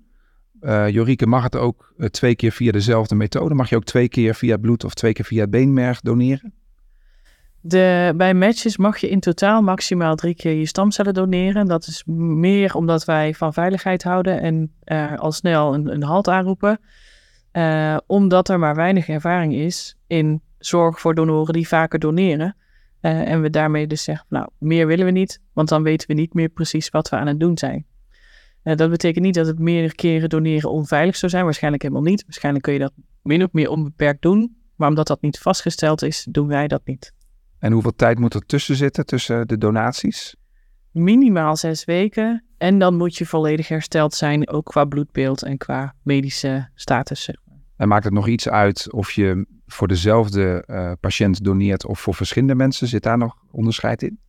Uh, 0.61 0.89
Jorike, 0.89 1.27
mag 1.27 1.43
het 1.43 1.55
ook 1.55 1.93
twee 2.11 2.35
keer 2.35 2.51
via 2.51 2.71
dezelfde 2.71 3.15
methode? 3.15 3.53
Mag 3.55 3.69
je 3.69 3.75
ook 3.75 3.83
twee 3.83 4.09
keer 4.09 4.35
via 4.35 4.57
bloed 4.57 4.83
of 4.83 4.93
twee 4.93 5.13
keer 5.13 5.25
via 5.25 5.47
beenmerg 5.47 6.01
doneren? 6.01 6.53
De, 7.61 8.13
bij 8.15 8.33
matches 8.33 8.77
mag 8.77 8.97
je 8.97 9.09
in 9.09 9.19
totaal 9.19 9.61
maximaal 9.61 10.15
drie 10.15 10.35
keer 10.35 10.53
je 10.53 10.65
stamcellen 10.65 11.13
doneren. 11.13 11.65
Dat 11.65 11.87
is 11.87 12.03
meer 12.05 12.75
omdat 12.75 13.05
wij 13.05 13.33
van 13.33 13.53
veiligheid 13.53 14.03
houden 14.03 14.41
en 14.41 14.73
uh, 14.85 15.17
al 15.17 15.31
snel 15.31 15.73
een, 15.73 15.93
een 15.93 16.03
halt 16.03 16.27
aanroepen. 16.27 16.79
Omdat 18.05 18.49
er 18.49 18.59
maar 18.59 18.75
weinig 18.75 19.09
ervaring 19.09 19.53
is 19.53 19.95
in 20.07 20.41
zorg 20.57 20.99
voor 20.99 21.15
donoren 21.15 21.53
die 21.53 21.67
vaker 21.67 21.99
doneren. 21.99 22.55
Uh, 23.01 23.31
en 23.31 23.41
we 23.41 23.49
daarmee 23.49 23.87
dus 23.87 24.03
zeggen, 24.03 24.25
nou, 24.29 24.49
meer 24.57 24.87
willen 24.87 25.05
we 25.05 25.11
niet, 25.11 25.41
want 25.53 25.69
dan 25.69 25.83
weten 25.83 26.07
we 26.07 26.13
niet 26.13 26.33
meer 26.33 26.49
precies 26.49 26.89
wat 26.89 27.09
we 27.09 27.15
aan 27.15 27.27
het 27.27 27.39
doen 27.39 27.57
zijn. 27.57 27.85
dat 28.63 28.89
betekent 28.89 29.25
niet 29.25 29.33
dat 29.33 29.47
het 29.47 29.59
meerdere 29.59 29.95
keren 29.95 30.29
doneren 30.29 30.71
onveilig 30.71 31.15
zou 31.15 31.31
zijn. 31.31 31.43
Waarschijnlijk 31.43 31.83
helemaal 31.83 32.03
niet. 32.03 32.23
Waarschijnlijk 32.23 32.63
kun 32.63 32.73
je 32.73 32.79
dat 32.79 32.93
min 33.21 33.43
of 33.43 33.51
meer 33.51 33.69
onbeperkt 33.69 34.21
doen. 34.21 34.57
Maar 34.75 34.89
omdat 34.89 35.07
dat 35.07 35.21
niet 35.21 35.39
vastgesteld 35.39 36.01
is, 36.01 36.27
doen 36.29 36.47
wij 36.47 36.67
dat 36.67 36.81
niet. 36.85 37.13
En 37.59 37.71
hoeveel 37.71 37.95
tijd 37.95 38.19
moet 38.19 38.33
er 38.33 38.45
tussen 38.45 38.75
zitten, 38.75 39.05
tussen 39.05 39.47
de 39.47 39.57
donaties? 39.57 40.35
Minimaal 40.91 41.55
zes 41.55 41.85
weken. 41.85 42.43
En 42.57 42.79
dan 42.79 42.97
moet 42.97 43.15
je 43.15 43.25
volledig 43.25 43.67
hersteld 43.67 44.13
zijn, 44.13 44.49
ook 44.49 44.65
qua 44.65 44.85
bloedbeeld 44.85 45.43
en 45.43 45.57
qua 45.57 45.95
medische 46.03 46.69
status. 46.75 47.31
En 47.75 47.87
maakt 47.87 48.03
het 48.03 48.13
nog 48.13 48.27
iets 48.27 48.49
uit 48.49 48.93
of 48.93 49.11
je 49.11 49.45
voor 49.71 49.87
dezelfde 49.87 50.63
uh, 50.67 50.91
patiënt 50.99 51.43
doneert 51.43 51.85
of 51.85 51.99
voor 51.99 52.15
verschillende 52.15 52.55
mensen? 52.55 52.87
Zit 52.87 53.03
daar 53.03 53.17
nog 53.17 53.35
onderscheid 53.51 54.03
in? 54.03 54.19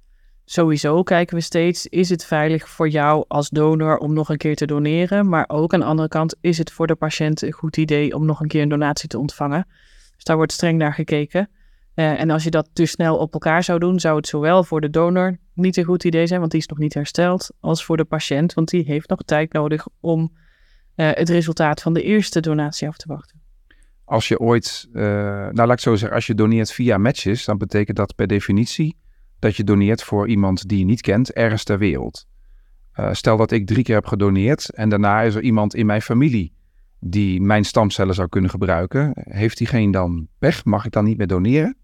Sowieso 0.44 1.02
kijken 1.02 1.36
we 1.36 1.42
steeds, 1.42 1.86
is 1.86 2.08
het 2.08 2.24
veilig 2.24 2.68
voor 2.68 2.88
jou 2.88 3.24
als 3.28 3.48
donor 3.48 3.98
om 3.98 4.12
nog 4.12 4.28
een 4.28 4.36
keer 4.36 4.56
te 4.56 4.66
doneren? 4.66 5.28
Maar 5.28 5.44
ook 5.48 5.74
aan 5.74 5.80
de 5.80 5.86
andere 5.86 6.08
kant, 6.08 6.36
is 6.40 6.58
het 6.58 6.72
voor 6.72 6.86
de 6.86 6.94
patiënt 6.94 7.42
een 7.42 7.52
goed 7.52 7.76
idee 7.76 8.14
om 8.14 8.26
nog 8.26 8.40
een 8.40 8.48
keer 8.48 8.62
een 8.62 8.68
donatie 8.68 9.08
te 9.08 9.18
ontvangen? 9.18 9.66
Dus 10.14 10.24
daar 10.24 10.36
wordt 10.36 10.52
streng 10.52 10.78
naar 10.78 10.94
gekeken. 10.94 11.50
Uh, 11.94 12.20
en 12.20 12.30
als 12.30 12.44
je 12.44 12.50
dat 12.50 12.70
te 12.72 12.86
snel 12.86 13.16
op 13.16 13.32
elkaar 13.32 13.64
zou 13.64 13.78
doen, 13.78 14.00
zou 14.00 14.16
het 14.16 14.26
zowel 14.26 14.64
voor 14.64 14.80
de 14.80 14.90
donor 14.90 15.38
niet 15.54 15.76
een 15.76 15.84
goed 15.84 16.04
idee 16.04 16.26
zijn, 16.26 16.40
want 16.40 16.52
die 16.52 16.60
is 16.60 16.66
nog 16.66 16.78
niet 16.78 16.94
hersteld, 16.94 17.50
als 17.60 17.84
voor 17.84 17.96
de 17.96 18.04
patiënt, 18.04 18.54
want 18.54 18.68
die 18.68 18.84
heeft 18.84 19.08
nog 19.08 19.22
tijd 19.22 19.52
nodig 19.52 19.86
om 20.00 20.32
uh, 20.96 21.10
het 21.12 21.28
resultaat 21.28 21.82
van 21.82 21.92
de 21.92 22.02
eerste 22.02 22.40
donatie 22.40 22.88
af 22.88 22.96
te 22.96 23.08
wachten. 23.08 23.39
Als 24.10 24.28
je 24.28 24.38
ooit, 24.38 24.88
uh, 24.92 25.02
nou 25.02 25.54
laat 25.54 25.72
ik 25.72 25.78
zo 25.78 25.94
zeggen, 25.94 26.16
als 26.16 26.26
je 26.26 26.34
doneert 26.34 26.72
via 26.72 26.98
matches, 26.98 27.44
dan 27.44 27.58
betekent 27.58 27.96
dat 27.96 28.14
per 28.14 28.26
definitie 28.26 28.96
dat 29.38 29.56
je 29.56 29.64
doneert 29.64 30.02
voor 30.02 30.28
iemand 30.28 30.68
die 30.68 30.78
je 30.78 30.84
niet 30.84 31.00
kent, 31.00 31.32
ergens 31.32 31.64
ter 31.64 31.78
wereld. 31.78 32.26
stel 33.12 33.36
dat 33.36 33.50
ik 33.50 33.66
drie 33.66 33.84
keer 33.84 33.94
heb 33.94 34.06
gedoneerd 34.06 34.70
en 34.70 34.88
daarna 34.88 35.22
is 35.22 35.34
er 35.34 35.42
iemand 35.42 35.74
in 35.74 35.86
mijn 35.86 36.02
familie 36.02 36.52
die 37.00 37.40
mijn 37.40 37.64
stamcellen 37.64 38.14
zou 38.14 38.28
kunnen 38.28 38.50
gebruiken. 38.50 39.12
Heeft 39.14 39.58
diegene 39.58 39.92
dan 39.92 40.28
pech? 40.38 40.64
Mag 40.64 40.84
ik 40.84 40.92
dan 40.92 41.04
niet 41.04 41.18
meer 41.18 41.26
doneren? 41.26 41.76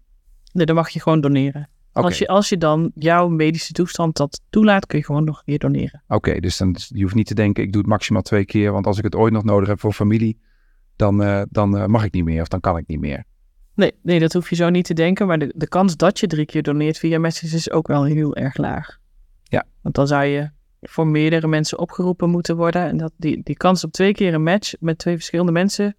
Nee, 0.53 0.65
dan 0.65 0.75
mag 0.75 0.89
je 0.89 1.01
gewoon 1.01 1.21
doneren. 1.21 1.69
Als, 1.91 2.17
je, 2.17 2.27
als 2.27 2.49
je 2.49 2.57
dan 2.57 2.91
jouw 2.95 3.27
medische 3.27 3.73
toestand 3.73 4.17
dat 4.17 4.41
toelaat, 4.49 4.85
kun 4.85 4.97
je 4.97 5.05
gewoon 5.05 5.23
nog 5.23 5.41
weer 5.45 5.59
doneren. 5.59 6.03
Oké, 6.07 6.39
dus 6.39 6.57
dan, 6.57 6.75
je 6.87 7.01
hoeft 7.01 7.15
niet 7.15 7.27
te 7.27 7.33
denken, 7.33 7.63
ik 7.63 7.71
doe 7.71 7.81
het 7.81 7.89
maximaal 7.89 8.21
twee 8.21 8.45
keer. 8.45 8.71
Want 8.71 8.87
als 8.87 8.97
ik 8.97 9.03
het 9.03 9.15
ooit 9.15 9.33
nog 9.33 9.43
nodig 9.43 9.67
heb 9.67 9.79
voor 9.79 9.93
familie, 9.93 10.39
dan, 10.97 11.21
uh, 11.21 11.41
dan 11.49 11.75
uh, 11.75 11.85
mag 11.85 12.03
ik 12.03 12.13
niet 12.13 12.23
meer 12.23 12.41
of 12.41 12.47
dan 12.47 12.59
kan 12.59 12.77
ik 12.77 12.87
niet 12.87 12.99
meer. 12.99 13.23
Nee, 13.75 13.91
nee, 14.01 14.19
dat 14.19 14.33
hoef 14.33 14.49
je 14.49 14.55
zo 14.55 14.69
niet 14.69 14.85
te 14.85 14.93
denken. 14.93 15.27
Maar 15.27 15.39
de, 15.39 15.53
de 15.55 15.67
kans 15.67 15.95
dat 15.95 16.19
je 16.19 16.27
drie 16.27 16.45
keer 16.45 16.63
doneert 16.63 16.97
via 16.97 17.19
messages 17.19 17.53
is 17.53 17.71
ook 17.71 17.87
wel 17.87 18.03
heel 18.03 18.35
erg 18.35 18.57
laag. 18.57 18.97
Ja. 19.43 19.65
Want 19.81 19.95
dan 19.95 20.07
zou 20.07 20.25
je 20.25 20.49
voor 20.81 21.07
meerdere 21.07 21.47
mensen 21.47 21.79
opgeroepen 21.79 22.29
moeten 22.29 22.55
worden. 22.55 22.85
En 22.87 22.97
dat, 22.97 23.11
die, 23.17 23.43
die 23.43 23.57
kans 23.57 23.83
op 23.83 23.91
twee 23.91 24.13
keer 24.13 24.33
een 24.33 24.43
match 24.43 24.73
met 24.79 24.97
twee 24.97 25.15
verschillende 25.15 25.51
mensen, 25.51 25.95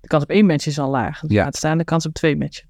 de 0.00 0.08
kans 0.08 0.22
op 0.22 0.30
één 0.30 0.46
match 0.46 0.66
is 0.66 0.78
al 0.78 0.90
laag. 0.90 1.20
Dus 1.20 1.30
ja. 1.30 1.44
Laat 1.44 1.56
staan 1.56 1.78
de 1.78 1.84
kans 1.84 2.06
op 2.06 2.12
twee 2.12 2.36
matchen. 2.36 2.68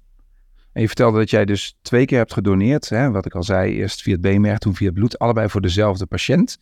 En 0.73 0.81
je 0.81 0.87
vertelde 0.87 1.17
dat 1.17 1.29
jij 1.29 1.45
dus 1.45 1.77
twee 1.81 2.05
keer 2.05 2.17
hebt 2.17 2.33
gedoneerd. 2.33 2.89
Hè? 2.89 3.11
Wat 3.11 3.25
ik 3.25 3.35
al 3.35 3.43
zei, 3.43 3.73
eerst 3.73 4.01
via 4.01 4.11
het 4.11 4.21
beenmerg, 4.21 4.57
toen 4.57 4.75
via 4.75 4.85
het 4.85 4.95
bloed. 4.95 5.19
Allebei 5.19 5.49
voor 5.49 5.61
dezelfde 5.61 6.05
patiënt. 6.05 6.57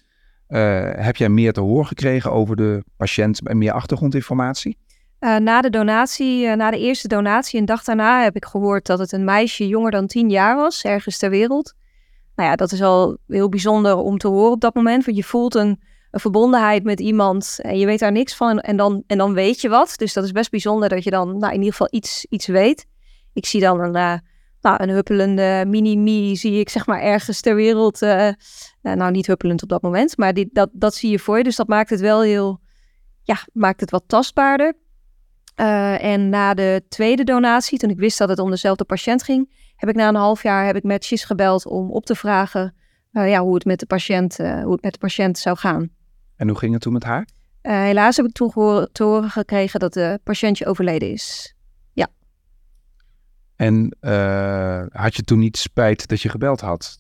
Uh, 0.49 0.89
heb 0.91 1.15
jij 1.15 1.29
meer 1.29 1.53
te 1.53 1.59
horen 1.59 1.85
gekregen 1.85 2.31
over 2.31 2.55
de 2.55 2.83
patiënt 2.97 3.47
en 3.47 3.57
meer 3.57 3.71
achtergrondinformatie? 3.71 4.77
Uh, 5.19 5.38
na 5.38 5.62
de 5.62 5.69
donatie, 5.69 6.45
uh, 6.45 6.53
na 6.53 6.71
de 6.71 6.79
eerste 6.79 7.07
donatie, 7.07 7.59
een 7.59 7.65
dag 7.65 7.83
daarna, 7.83 8.23
heb 8.23 8.35
ik 8.35 8.45
gehoord 8.45 8.85
dat 8.85 8.99
het 8.99 9.12
een 9.12 9.23
meisje 9.23 9.67
jonger 9.67 9.91
dan 9.91 10.07
tien 10.07 10.29
jaar 10.29 10.55
was, 10.55 10.83
ergens 10.83 11.17
ter 11.17 11.29
wereld. 11.29 11.73
Nou 12.35 12.49
ja, 12.49 12.55
dat 12.55 12.71
is 12.71 12.81
al 12.81 13.17
heel 13.27 13.49
bijzonder 13.49 13.95
om 13.95 14.17
te 14.17 14.27
horen 14.27 14.51
op 14.51 14.62
dat 14.62 14.75
moment. 14.75 15.05
Want 15.05 15.17
je 15.17 15.23
voelt 15.23 15.55
een, 15.55 15.79
verbondenheid 16.12 16.83
met 16.83 16.99
iemand 16.99 17.59
en 17.62 17.79
je 17.79 17.85
weet 17.85 17.99
daar 17.99 18.12
niks 18.12 18.35
van. 18.35 18.59
En 18.59 18.77
dan, 18.77 19.03
en 19.07 19.17
dan 19.17 19.33
weet 19.33 19.62
je 19.62 19.69
wat. 19.69 19.93
Dus 19.97 20.13
dat 20.13 20.23
is 20.23 20.31
best 20.31 20.51
bijzonder 20.51 20.89
dat 20.89 21.03
je 21.03 21.09
dan 21.09 21.38
nou, 21.38 21.53
in 21.53 21.59
ieder 21.59 21.71
geval 21.71 21.88
iets, 21.91 22.25
iets 22.29 22.47
weet. 22.47 22.85
Ik 23.33 23.45
zie 23.45 23.62
dan 23.62 23.79
een, 23.79 24.21
nou, 24.61 24.83
een 24.83 24.89
huppelende 24.89 25.63
mini-me, 25.67 26.35
zie 26.35 26.59
ik 26.59 26.69
zeg 26.69 26.85
maar 26.85 27.01
ergens 27.01 27.41
ter 27.41 27.55
wereld. 27.55 28.01
Uh, 28.01 28.29
nou, 28.81 29.11
niet 29.11 29.27
huppelend 29.27 29.63
op 29.63 29.69
dat 29.69 29.81
moment, 29.81 30.17
maar 30.17 30.33
die, 30.33 30.49
dat, 30.51 30.69
dat 30.73 30.95
zie 30.95 31.09
je 31.09 31.19
voor 31.19 31.37
je. 31.37 31.43
Dus 31.43 31.55
dat 31.55 31.67
maakt 31.67 31.89
het 31.89 31.99
wel 31.99 32.21
heel, 32.21 32.59
ja, 33.23 33.37
maakt 33.53 33.79
het 33.79 33.91
wat 33.91 34.03
tastbaarder. 34.07 34.73
Eh, 35.55 36.03
en 36.03 36.29
na 36.29 36.53
de 36.53 36.83
tweede 36.89 37.23
donatie, 37.23 37.77
toen 37.77 37.89
ik 37.89 37.97
wist 37.97 38.17
dat 38.17 38.29
het 38.29 38.39
om 38.39 38.49
dezelfde 38.49 38.83
patiënt 38.83 39.23
ging, 39.23 39.71
heb 39.75 39.89
ik 39.89 39.95
na 39.95 40.07
een 40.07 40.15
half 40.15 40.43
jaar 40.43 40.65
heb 40.65 40.75
ik 40.75 40.83
met 40.83 41.05
gebeld 41.09 41.65
om 41.65 41.91
op 41.91 42.05
te 42.05 42.15
vragen 42.15 42.75
uh, 43.11 43.29
ja, 43.29 43.41
hoe, 43.41 43.53
het 43.53 43.65
met 43.65 43.79
de 43.79 43.85
patiënt, 43.85 44.37
hoe 44.37 44.71
het 44.71 44.81
met 44.81 44.93
de 44.93 44.99
patiënt 44.99 45.37
zou 45.37 45.57
gaan. 45.57 45.89
En 46.35 46.47
hoe 46.47 46.57
ging 46.57 46.73
het 46.73 46.81
toen 46.81 46.93
met 46.93 47.03
haar? 47.03 47.27
helaas 47.61 48.17
heb 48.17 48.25
ik 48.25 48.31
toen 48.31 48.51
te 48.91 49.03
horen 49.03 49.29
gekregen 49.29 49.79
dat 49.79 49.93
de 49.93 50.19
patiëntje 50.23 50.65
overleden 50.65 51.11
is. 51.11 51.55
En 53.59 53.97
had 54.91 55.15
je 55.15 55.23
toen 55.23 55.39
niet 55.39 55.57
spijt 55.57 56.07
dat 56.07 56.21
je 56.21 56.29
gebeld 56.29 56.61
had? 56.61 56.99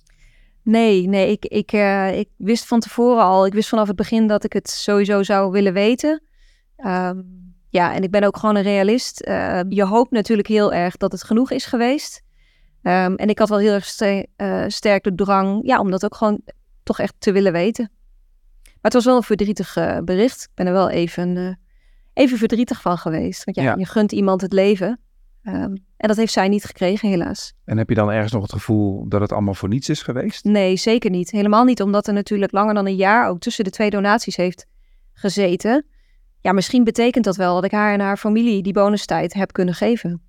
Nee, 0.61 1.07
nee, 1.07 1.31
ik, 1.31 1.45
ik, 1.45 1.71
ik 2.17 2.29
wist 2.37 2.65
van 2.65 2.79
tevoren 2.79 3.23
al, 3.23 3.45
ik 3.45 3.53
wist 3.53 3.69
vanaf 3.69 3.87
het 3.87 3.95
begin 3.95 4.27
dat 4.27 4.43
ik 4.43 4.53
het 4.53 4.69
sowieso 4.69 5.23
zou 5.23 5.51
willen 5.51 5.73
weten. 5.73 6.23
Um, 6.85 7.53
ja, 7.69 7.93
en 7.93 8.03
ik 8.03 8.11
ben 8.11 8.23
ook 8.23 8.37
gewoon 8.37 8.55
een 8.55 8.61
realist. 8.63 9.27
Uh, 9.27 9.59
je 9.69 9.83
hoopt 9.83 10.11
natuurlijk 10.11 10.47
heel 10.47 10.73
erg 10.73 10.97
dat 10.97 11.11
het 11.11 11.23
genoeg 11.23 11.51
is 11.51 11.65
geweest. 11.65 12.21
Um, 12.83 13.15
en 13.15 13.29
ik 13.29 13.39
had 13.39 13.49
wel 13.49 13.57
heel 13.57 13.73
erg 13.73 13.85
st 13.85 14.01
uh, 14.01 14.63
sterk 14.67 15.03
de 15.03 15.15
drang, 15.15 15.59
ja, 15.63 15.79
om 15.79 15.91
dat 15.91 16.05
ook 16.05 16.15
gewoon 16.15 16.41
toch 16.83 16.99
echt 16.99 17.13
te 17.17 17.31
willen 17.31 17.51
weten. 17.51 17.91
Maar 18.63 18.77
het 18.81 18.93
was 18.93 19.05
wel 19.05 19.15
een 19.15 19.23
verdrietig 19.23 19.73
bericht. 20.03 20.43
Ik 20.43 20.49
ben 20.53 20.67
er 20.67 20.73
wel 20.73 20.89
even, 20.89 21.59
even 22.13 22.37
verdrietig 22.37 22.81
van 22.81 22.97
geweest. 22.97 23.43
Want 23.43 23.57
ja, 23.57 23.63
ja, 23.63 23.75
je 23.77 23.85
gunt 23.85 24.11
iemand 24.11 24.41
het 24.41 24.53
leven. 24.53 24.99
Um, 25.43 25.85
en 25.97 26.07
dat 26.07 26.17
heeft 26.17 26.33
zij 26.33 26.47
niet 26.47 26.65
gekregen, 26.65 27.09
helaas. 27.09 27.53
En 27.65 27.77
heb 27.77 27.89
je 27.89 27.95
dan 27.95 28.11
ergens 28.11 28.31
nog 28.31 28.41
het 28.41 28.51
gevoel 28.51 29.07
dat 29.07 29.21
het 29.21 29.31
allemaal 29.31 29.53
voor 29.53 29.69
niets 29.69 29.89
is 29.89 30.01
geweest? 30.01 30.43
Nee, 30.43 30.75
zeker 30.75 31.09
niet. 31.09 31.31
Helemaal 31.31 31.63
niet, 31.63 31.81
omdat 31.81 32.07
er 32.07 32.13
natuurlijk 32.13 32.51
langer 32.51 32.73
dan 32.73 32.85
een 32.85 32.95
jaar 32.95 33.29
ook 33.29 33.39
tussen 33.39 33.63
de 33.63 33.69
twee 33.69 33.89
donaties 33.89 34.35
heeft 34.35 34.65
gezeten 35.13 35.85
ja, 36.41 36.51
misschien 36.51 36.83
betekent 36.83 37.25
dat 37.25 37.35
wel 37.35 37.55
dat 37.55 37.63
ik 37.63 37.71
haar 37.71 37.93
en 37.93 37.99
haar 37.99 38.17
familie 38.17 38.63
die 38.63 38.73
bonustijd 38.73 39.33
heb 39.33 39.51
kunnen 39.51 39.73
geven. 39.73 40.21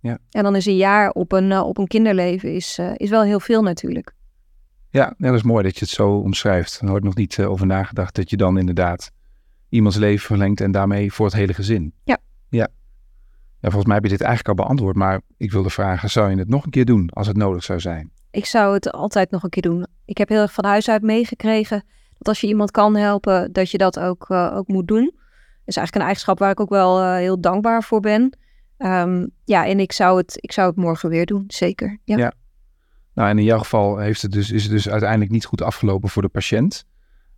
Ja. 0.00 0.18
En 0.30 0.42
dan 0.42 0.56
is 0.56 0.66
een 0.66 0.76
jaar 0.76 1.10
op 1.10 1.32
een, 1.32 1.50
uh, 1.50 1.66
op 1.66 1.78
een 1.78 1.86
kinderleven 1.86 2.54
is, 2.54 2.78
uh, 2.78 2.92
is 2.96 3.10
wel 3.10 3.22
heel 3.22 3.40
veel 3.40 3.62
natuurlijk. 3.62 4.12
Ja, 4.90 5.14
dat 5.18 5.34
is 5.34 5.42
mooi 5.42 5.62
dat 5.62 5.74
je 5.74 5.84
het 5.84 5.94
zo 5.94 6.10
omschrijft. 6.10 6.80
Er 6.80 6.88
wordt 6.88 7.04
nog 7.04 7.14
niet 7.14 7.36
uh, 7.36 7.50
over 7.50 7.66
nagedacht 7.66 8.14
dat 8.14 8.30
je 8.30 8.36
dan 8.36 8.58
inderdaad 8.58 9.10
iemands 9.68 9.96
leven 9.96 10.26
verlengt 10.26 10.60
en 10.60 10.70
daarmee 10.70 11.12
voor 11.12 11.26
het 11.26 11.34
hele 11.34 11.54
gezin. 11.54 11.92
Ja. 12.04 12.18
Ja. 12.48 12.68
Ja, 13.60 13.68
volgens 13.68 13.84
mij 13.84 13.94
heb 13.94 14.04
je 14.04 14.10
dit 14.10 14.20
eigenlijk 14.20 14.58
al 14.58 14.64
beantwoord, 14.64 14.96
maar 14.96 15.20
ik 15.36 15.52
wilde 15.52 15.70
vragen, 15.70 16.10
zou 16.10 16.30
je 16.30 16.36
het 16.36 16.48
nog 16.48 16.64
een 16.64 16.70
keer 16.70 16.84
doen 16.84 17.10
als 17.10 17.26
het 17.26 17.36
nodig 17.36 17.64
zou 17.64 17.80
zijn? 17.80 18.10
Ik 18.30 18.46
zou 18.46 18.74
het 18.74 18.92
altijd 18.92 19.30
nog 19.30 19.42
een 19.42 19.50
keer 19.50 19.62
doen. 19.62 19.86
Ik 20.04 20.18
heb 20.18 20.28
heel 20.28 20.40
erg 20.40 20.52
van 20.52 20.64
huis 20.64 20.88
uit 20.88 21.02
meegekregen 21.02 21.84
dat 22.18 22.28
als 22.28 22.40
je 22.40 22.46
iemand 22.46 22.70
kan 22.70 22.96
helpen, 22.96 23.52
dat 23.52 23.70
je 23.70 23.78
dat 23.78 23.98
ook, 23.98 24.30
ook 24.30 24.68
moet 24.68 24.88
doen 24.88 25.18
is 25.70 25.76
eigenlijk 25.76 25.94
een 25.94 26.02
eigenschap 26.02 26.38
waar 26.38 26.50
ik 26.50 26.60
ook 26.60 26.68
wel 26.68 27.00
uh, 27.00 27.14
heel 27.14 27.40
dankbaar 27.40 27.82
voor 27.82 28.00
ben. 28.00 28.38
Um, 28.78 29.30
ja, 29.44 29.66
en 29.66 29.80
ik 29.80 29.92
zou, 29.92 30.18
het, 30.18 30.36
ik 30.40 30.52
zou 30.52 30.68
het 30.68 30.76
morgen 30.76 31.08
weer 31.08 31.26
doen, 31.26 31.44
zeker. 31.46 31.98
Ja. 32.04 32.16
ja. 32.16 32.32
Nou, 33.14 33.28
en 33.28 33.38
in 33.38 33.44
jouw 33.44 33.58
geval 33.58 33.98
heeft 33.98 34.22
het 34.22 34.32
dus, 34.32 34.50
is 34.50 34.62
het 34.62 34.72
dus 34.72 34.88
uiteindelijk 34.88 35.30
niet 35.30 35.44
goed 35.44 35.62
afgelopen 35.62 36.08
voor 36.08 36.22
de 36.22 36.28
patiënt. 36.28 36.84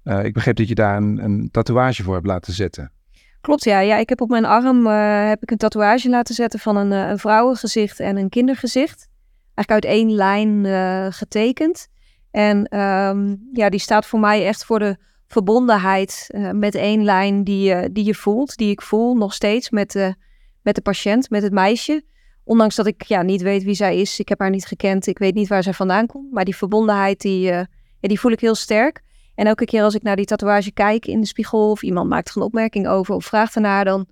Uh, 0.05 0.25
ik 0.25 0.33
begreep 0.33 0.57
dat 0.57 0.69
je 0.69 0.75
daar 0.75 0.97
een, 0.97 1.25
een, 1.25 1.49
tatoeage 1.51 2.03
voor 2.03 2.15
hebt 2.15 2.27
laten 2.27 2.53
zetten. 2.53 2.93
Klopt, 3.43 3.65
ja. 3.65 3.81
ja 3.81 3.97
ik 3.97 4.09
heb 4.09 4.21
op 4.21 4.29
mijn 4.29 4.45
arm 4.45 4.87
uh, 4.87 5.29
heb 5.29 5.43
ik 5.43 5.51
een 5.51 5.57
tatoeage 5.57 6.09
laten 6.09 6.35
zetten 6.35 6.61
van 6.61 6.77
een, 6.77 6.91
een 6.91 7.19
vrouwengezicht 7.19 8.01
en 8.01 8.17
een 8.17 8.29
kindergezicht. 8.29 9.09
Eigenlijk 9.55 9.71
uit 9.71 9.95
één 9.95 10.15
lijn 10.15 10.67
getekend. 11.13 11.89
En 12.31 12.79
um, 12.81 13.49
ja, 13.53 13.69
die 13.69 13.81
staat 13.81 14.07
voor 14.07 14.21
mij 14.21 14.47
echt 14.47 14.65
voor 14.65 14.79
de 14.79 14.97
verbondenheid 15.27 16.27
met 16.53 16.75
één 16.75 17.05
lijn 17.05 17.45
die, 17.45 17.93
die 17.93 18.05
je 18.05 18.15
voelt, 18.15 18.57
die 18.57 18.71
ik 18.71 18.83
voel 18.83 19.15
nog 19.15 19.35
steeds 19.35 19.71
met, 19.71 20.15
met 20.63 20.75
de 20.75 20.81
patiënt, 20.81 21.31
met 21.31 21.43
het 21.43 21.53
meisje. 21.53 22.05
Ondanks 22.45 22.77
dat 22.77 22.87
ik 22.87 23.03
ja, 23.03 23.23
niet 23.23 23.43
weet 23.43 23.63
wie 23.63 23.75
zij 23.75 24.01
is, 24.01 24.19
ik 24.19 24.29
heb 24.29 24.39
haar 24.39 24.51
niet 24.51 24.67
gekend, 24.67 25.07
ik 25.07 25.19
weet 25.19 25.35
niet 25.35 25.49
waar 25.49 25.63
zij 25.63 25.73
vandaan 25.73 26.07
komt. 26.07 26.33
Maar 26.33 26.45
die 26.45 26.57
verbondenheid, 26.57 27.21
die, 27.21 27.41
ja, 27.41 27.67
die 28.01 28.21
voel 28.21 28.33
ik 28.33 28.41
heel 28.41 28.55
sterk. 28.55 29.03
En 29.43 29.49
elke 29.49 29.65
keer 29.65 29.83
als 29.83 29.95
ik 29.95 30.03
naar 30.03 30.17
die 30.17 30.25
tatoeage 30.25 30.73
kijk 30.73 31.07
in 31.07 31.21
de 31.21 31.27
spiegel 31.27 31.71
of 31.71 31.83
iemand 31.83 32.09
maakt 32.09 32.29
er 32.29 32.37
een 32.37 32.43
opmerking 32.43 32.89
over 32.89 33.15
of 33.15 33.25
vraagt 33.25 33.55
ernaar, 33.55 33.85
dan, 33.85 34.07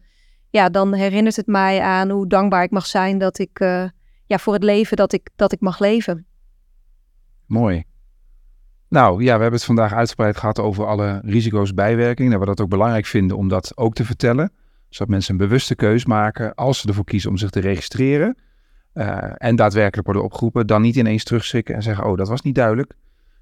ja, 0.49 0.69
dan 0.69 0.93
herinnert 0.95 1.37
het 1.37 1.47
mij 1.47 1.81
aan 1.81 2.11
hoe 2.11 2.27
dankbaar 2.27 2.63
ik 2.63 2.71
mag 2.71 2.87
zijn 2.87 3.19
dat 3.19 3.39
ik, 3.39 3.59
ja, 4.27 4.39
voor 4.39 4.53
het 4.53 4.63
leven 4.63 4.97
dat 4.97 5.13
ik, 5.13 5.29
dat 5.37 5.53
ik 5.53 5.61
mag 5.61 5.79
leven. 5.79 6.27
Mooi. 7.47 7.85
Nou 8.89 9.23
ja, 9.23 9.35
we 9.35 9.41
hebben 9.41 9.53
het 9.53 9.65
vandaag 9.65 9.93
uitgebreid 9.93 10.37
gehad 10.37 10.59
over 10.59 10.87
alle 10.87 11.21
risico's, 11.25 11.75
bijwerkingen. 11.75 12.31
Dat 12.31 12.41
we 12.41 12.47
dat 12.47 12.61
ook 12.61 12.69
belangrijk 12.69 13.07
vinden 13.07 13.37
om 13.37 13.49
dat 13.49 13.77
ook 13.77 13.95
te 13.95 14.05
vertellen. 14.05 14.53
Zodat 14.89 15.09
mensen 15.09 15.33
een 15.33 15.47
bewuste 15.47 15.75
keus 15.75 16.05
maken 16.05 16.55
als 16.55 16.81
ze 16.81 16.89
ervoor 16.89 17.05
kiezen 17.05 17.31
om 17.31 17.37
zich 17.37 17.51
te 17.51 17.61
registreren. 17.61 18.37
Uh, 18.95 19.33
en 19.37 19.57
daadwerkelijk 19.57 20.07
worden 20.07 20.25
opgeroepen. 20.25 20.67
Dan 20.67 20.83
niet 20.83 20.97
ineens 20.97 21.25
terugschrikken 21.25 21.75
en 21.75 21.83
zeggen, 21.83 22.05
oh 22.05 22.17
dat 22.17 22.29
was 22.29 22.43
niet 22.43 22.55
duidelijk. 22.55 22.95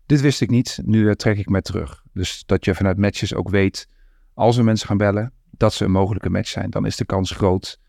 Dit 0.08 0.20
wist 0.20 0.40
ik 0.40 0.50
niet, 0.50 0.80
nu 0.84 1.04
uh, 1.04 1.12
trek 1.12 1.38
ik 1.38 1.48
me 1.48 1.62
terug. 1.62 2.02
Dus 2.12 2.42
dat 2.46 2.64
je 2.64 2.74
vanuit 2.74 2.98
matches 2.98 3.34
ook 3.34 3.48
weet, 3.48 3.88
als 4.34 4.56
we 4.56 4.62
mensen 4.62 4.86
gaan 4.86 4.96
bellen, 4.96 5.32
dat 5.50 5.72
ze 5.72 5.84
een 5.84 5.90
mogelijke 5.90 6.30
match 6.30 6.48
zijn. 6.48 6.70
Dan 6.70 6.86
is 6.86 6.96
de 6.96 7.04
kans 7.04 7.30
groot 7.30 7.80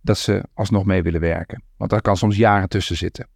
dat 0.00 0.18
ze 0.18 0.44
alsnog 0.54 0.84
mee 0.84 1.02
willen 1.02 1.20
werken. 1.20 1.62
Want 1.76 1.90
daar 1.90 2.00
kan 2.00 2.16
soms 2.16 2.36
jaren 2.36 2.68
tussen 2.68 2.96
zitten. 2.96 3.28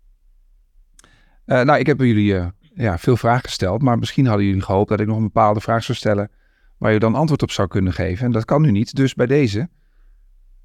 Uh, 1.46 1.62
nou, 1.62 1.78
ik 1.78 1.86
heb 1.86 2.00
jullie 2.00 2.52
ja, 2.74 2.98
veel 2.98 3.16
vragen 3.16 3.44
gesteld. 3.44 3.82
Maar 3.82 3.98
misschien 3.98 4.26
hadden 4.26 4.46
jullie 4.46 4.62
gehoopt 4.62 4.88
dat 4.88 5.00
ik 5.00 5.06
nog 5.06 5.16
een 5.16 5.22
bepaalde 5.22 5.60
vraag 5.60 5.84
zou 5.84 5.98
stellen. 5.98 6.30
waar 6.78 6.92
je 6.92 6.98
dan 6.98 7.14
antwoord 7.14 7.42
op 7.42 7.50
zou 7.50 7.68
kunnen 7.68 7.92
geven. 7.92 8.26
En 8.26 8.32
dat 8.32 8.44
kan 8.44 8.62
nu 8.62 8.70
niet. 8.70 8.94
Dus 8.94 9.14
bij 9.14 9.26
deze. 9.26 9.68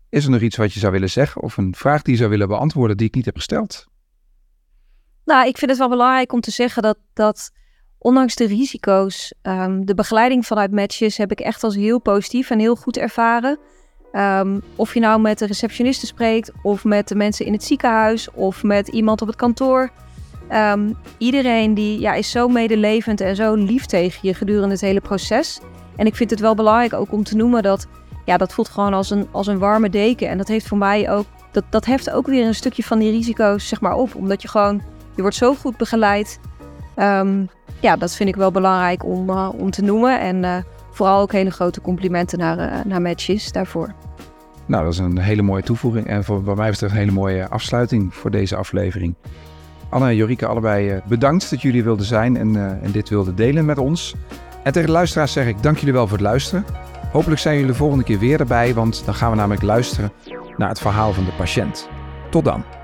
Is 0.10 0.26
er 0.26 0.32
nog 0.32 0.42
iets 0.42 0.58
wat 0.58 0.74
je 0.74 0.80
zou 0.80 0.92
willen 0.92 1.10
zeggen? 1.10 1.42
Of 1.42 1.58
een 1.58 1.76
vraag 1.76 2.02
die 2.02 2.14
je 2.14 2.20
zou 2.20 2.30
willen 2.30 2.48
beantwoorden 2.48 2.98
die 2.98 3.08
ik 3.08 3.16
niet 3.16 3.26
heb 3.26 3.36
gesteld? 3.36 3.89
Nou, 5.30 5.48
ik 5.48 5.58
vind 5.58 5.72
het 5.72 5.80
wel 5.80 5.90
belangrijk 5.90 6.34
om 6.34 6.42
te 6.42 6.52
zeggen 6.52 6.82
dat, 6.82 6.98
dat 7.14 7.52
ondanks 7.98 8.36
de 8.36 8.46
risico's, 8.46 9.34
um, 9.42 9.86
de 9.86 9.94
begeleiding 9.94 10.46
vanuit 10.46 10.72
matches 10.72 11.18
heb 11.18 11.32
ik 11.32 11.40
echt 11.40 11.64
als 11.64 11.76
heel 11.76 12.00
positief 12.00 12.50
en 12.50 12.60
heel 12.60 12.76
goed 12.76 12.98
ervaren. 12.98 13.60
Um, 14.14 14.62
of 14.76 14.94
je 14.94 15.00
nou 15.00 15.22
met 15.22 15.40
de 15.40 15.46
receptioniste 15.46 16.06
spreekt, 16.06 16.52
of 16.62 16.84
met 16.84 17.08
de 17.08 17.16
mensen 17.16 17.46
in 17.46 17.54
het 17.54 17.64
ziekenhuis, 17.64 18.32
of 18.32 18.64
met 18.64 18.88
iemand 18.88 19.22
op 19.22 19.28
het 19.28 19.36
kantoor. 19.36 19.90
Um, 20.52 20.98
iedereen 21.18 21.74
die, 21.74 22.00
ja, 22.00 22.14
is 22.14 22.32
zo 22.32 22.48
medelevend 22.48 23.22
en 23.22 23.36
zo 23.36 23.54
lief 23.54 23.86
tegen 23.86 24.20
je 24.22 24.34
gedurende 24.34 24.74
het 24.74 24.82
hele 24.82 25.02
proces. 25.02 25.60
En 25.96 26.06
ik 26.06 26.16
vind 26.16 26.30
het 26.30 26.40
wel 26.40 26.56
belangrijk 26.56 26.94
ook 26.94 27.12
om 27.12 27.24
te 27.24 27.36
noemen 27.36 27.64
dat 27.64 27.88
ja, 28.26 28.38
dat 28.38 28.54
voelt 28.54 28.70
gewoon 28.70 28.94
als 28.94 29.10
een, 29.10 29.28
als 29.32 29.48
een 29.48 29.60
warme 29.60 29.90
deken. 29.90 30.30
En 30.30 30.38
dat 30.38 30.48
heeft 30.48 30.68
voor 30.68 30.78
mij 30.78 31.12
ook, 31.12 31.26
dat, 31.52 31.64
dat 31.70 31.86
heft 31.86 32.10
ook 32.10 32.28
weer 32.28 32.46
een 32.46 32.56
stukje 32.56 32.84
van 32.84 33.00
die 33.00 33.12
risico's 33.12 33.68
zeg 33.68 33.82
maar 33.82 33.96
op. 33.96 34.16
Omdat 34.16 34.42
je 34.42 34.48
gewoon, 34.48 34.98
je 35.20 35.26
wordt 35.26 35.38
zo 35.38 35.54
goed 35.54 35.78
begeleid. 35.78 36.40
Um, 36.96 37.50
ja, 37.80 37.96
dat 37.96 38.16
vind 38.16 38.30
ik 38.30 38.36
wel 38.36 38.52
belangrijk 38.52 39.06
om, 39.06 39.30
uh, 39.30 39.50
om 39.58 39.72
te 39.72 39.82
noemen. 39.82 40.20
En 40.20 40.44
uh, 40.44 40.56
vooral 40.92 41.22
ook 41.22 41.32
hele 41.32 41.50
grote 41.50 41.82
complimenten 41.82 42.40
naar, 42.40 42.58
uh, 42.58 42.86
naar 42.86 43.02
Matches 43.02 43.52
daarvoor. 43.52 43.94
Nou, 44.66 44.84
dat 44.84 44.94
is 44.94 45.00
een 45.00 45.18
hele 45.18 45.42
mooie 45.42 45.64
toevoeging. 45.64 46.08
En 46.08 46.24
voor, 46.24 46.44
wat 46.44 46.56
mij 46.56 46.70
betreft 46.70 46.94
een 46.94 47.00
hele 47.00 47.12
mooie 47.12 47.50
afsluiting 47.50 48.14
voor 48.14 48.32
deze 48.32 48.56
aflevering. 48.56 49.16
Anne 49.90 50.08
en 50.08 50.16
Jorike, 50.16 50.46
allebei 50.46 50.90
eh, 50.90 51.02
bedankt 51.08 51.50
dat 51.50 51.62
jullie 51.62 51.84
wilden 51.84 52.06
zijn 52.06 52.38
en, 52.38 52.56
en 52.84 52.92
dit 52.92 53.10
wilden 53.10 53.36
delen 53.36 53.66
met 53.66 53.78
ons. 53.78 54.16
En 54.64 54.72
tegen 54.72 54.88
de 54.88 54.94
luisteraars 54.94 55.32
zeg 55.32 55.48
ik 55.48 55.64
dank 55.64 55.78
jullie 55.78 55.94
wel 55.94 56.08
voor 56.08 56.18
het 56.18 56.26
luisteren. 56.26 56.66
Hopelijk 57.12 57.42
zijn 57.42 57.56
jullie 57.56 57.72
de 57.72 57.78
volgende 57.78 58.04
keer 58.04 58.20
weer 58.20 58.40
erbij, 58.40 58.74
want 58.74 59.06
dan 59.06 59.14
gaan 59.14 59.30
we 59.30 59.36
namelijk 59.36 59.64
luisteren 59.64 60.12
naar 60.58 60.70
het 60.70 60.80
verhaal 60.80 61.14
van 61.14 61.26
de 61.26 61.34
patiënt. 61.38 61.90
Tot 62.30 62.46
dan. 62.46 62.79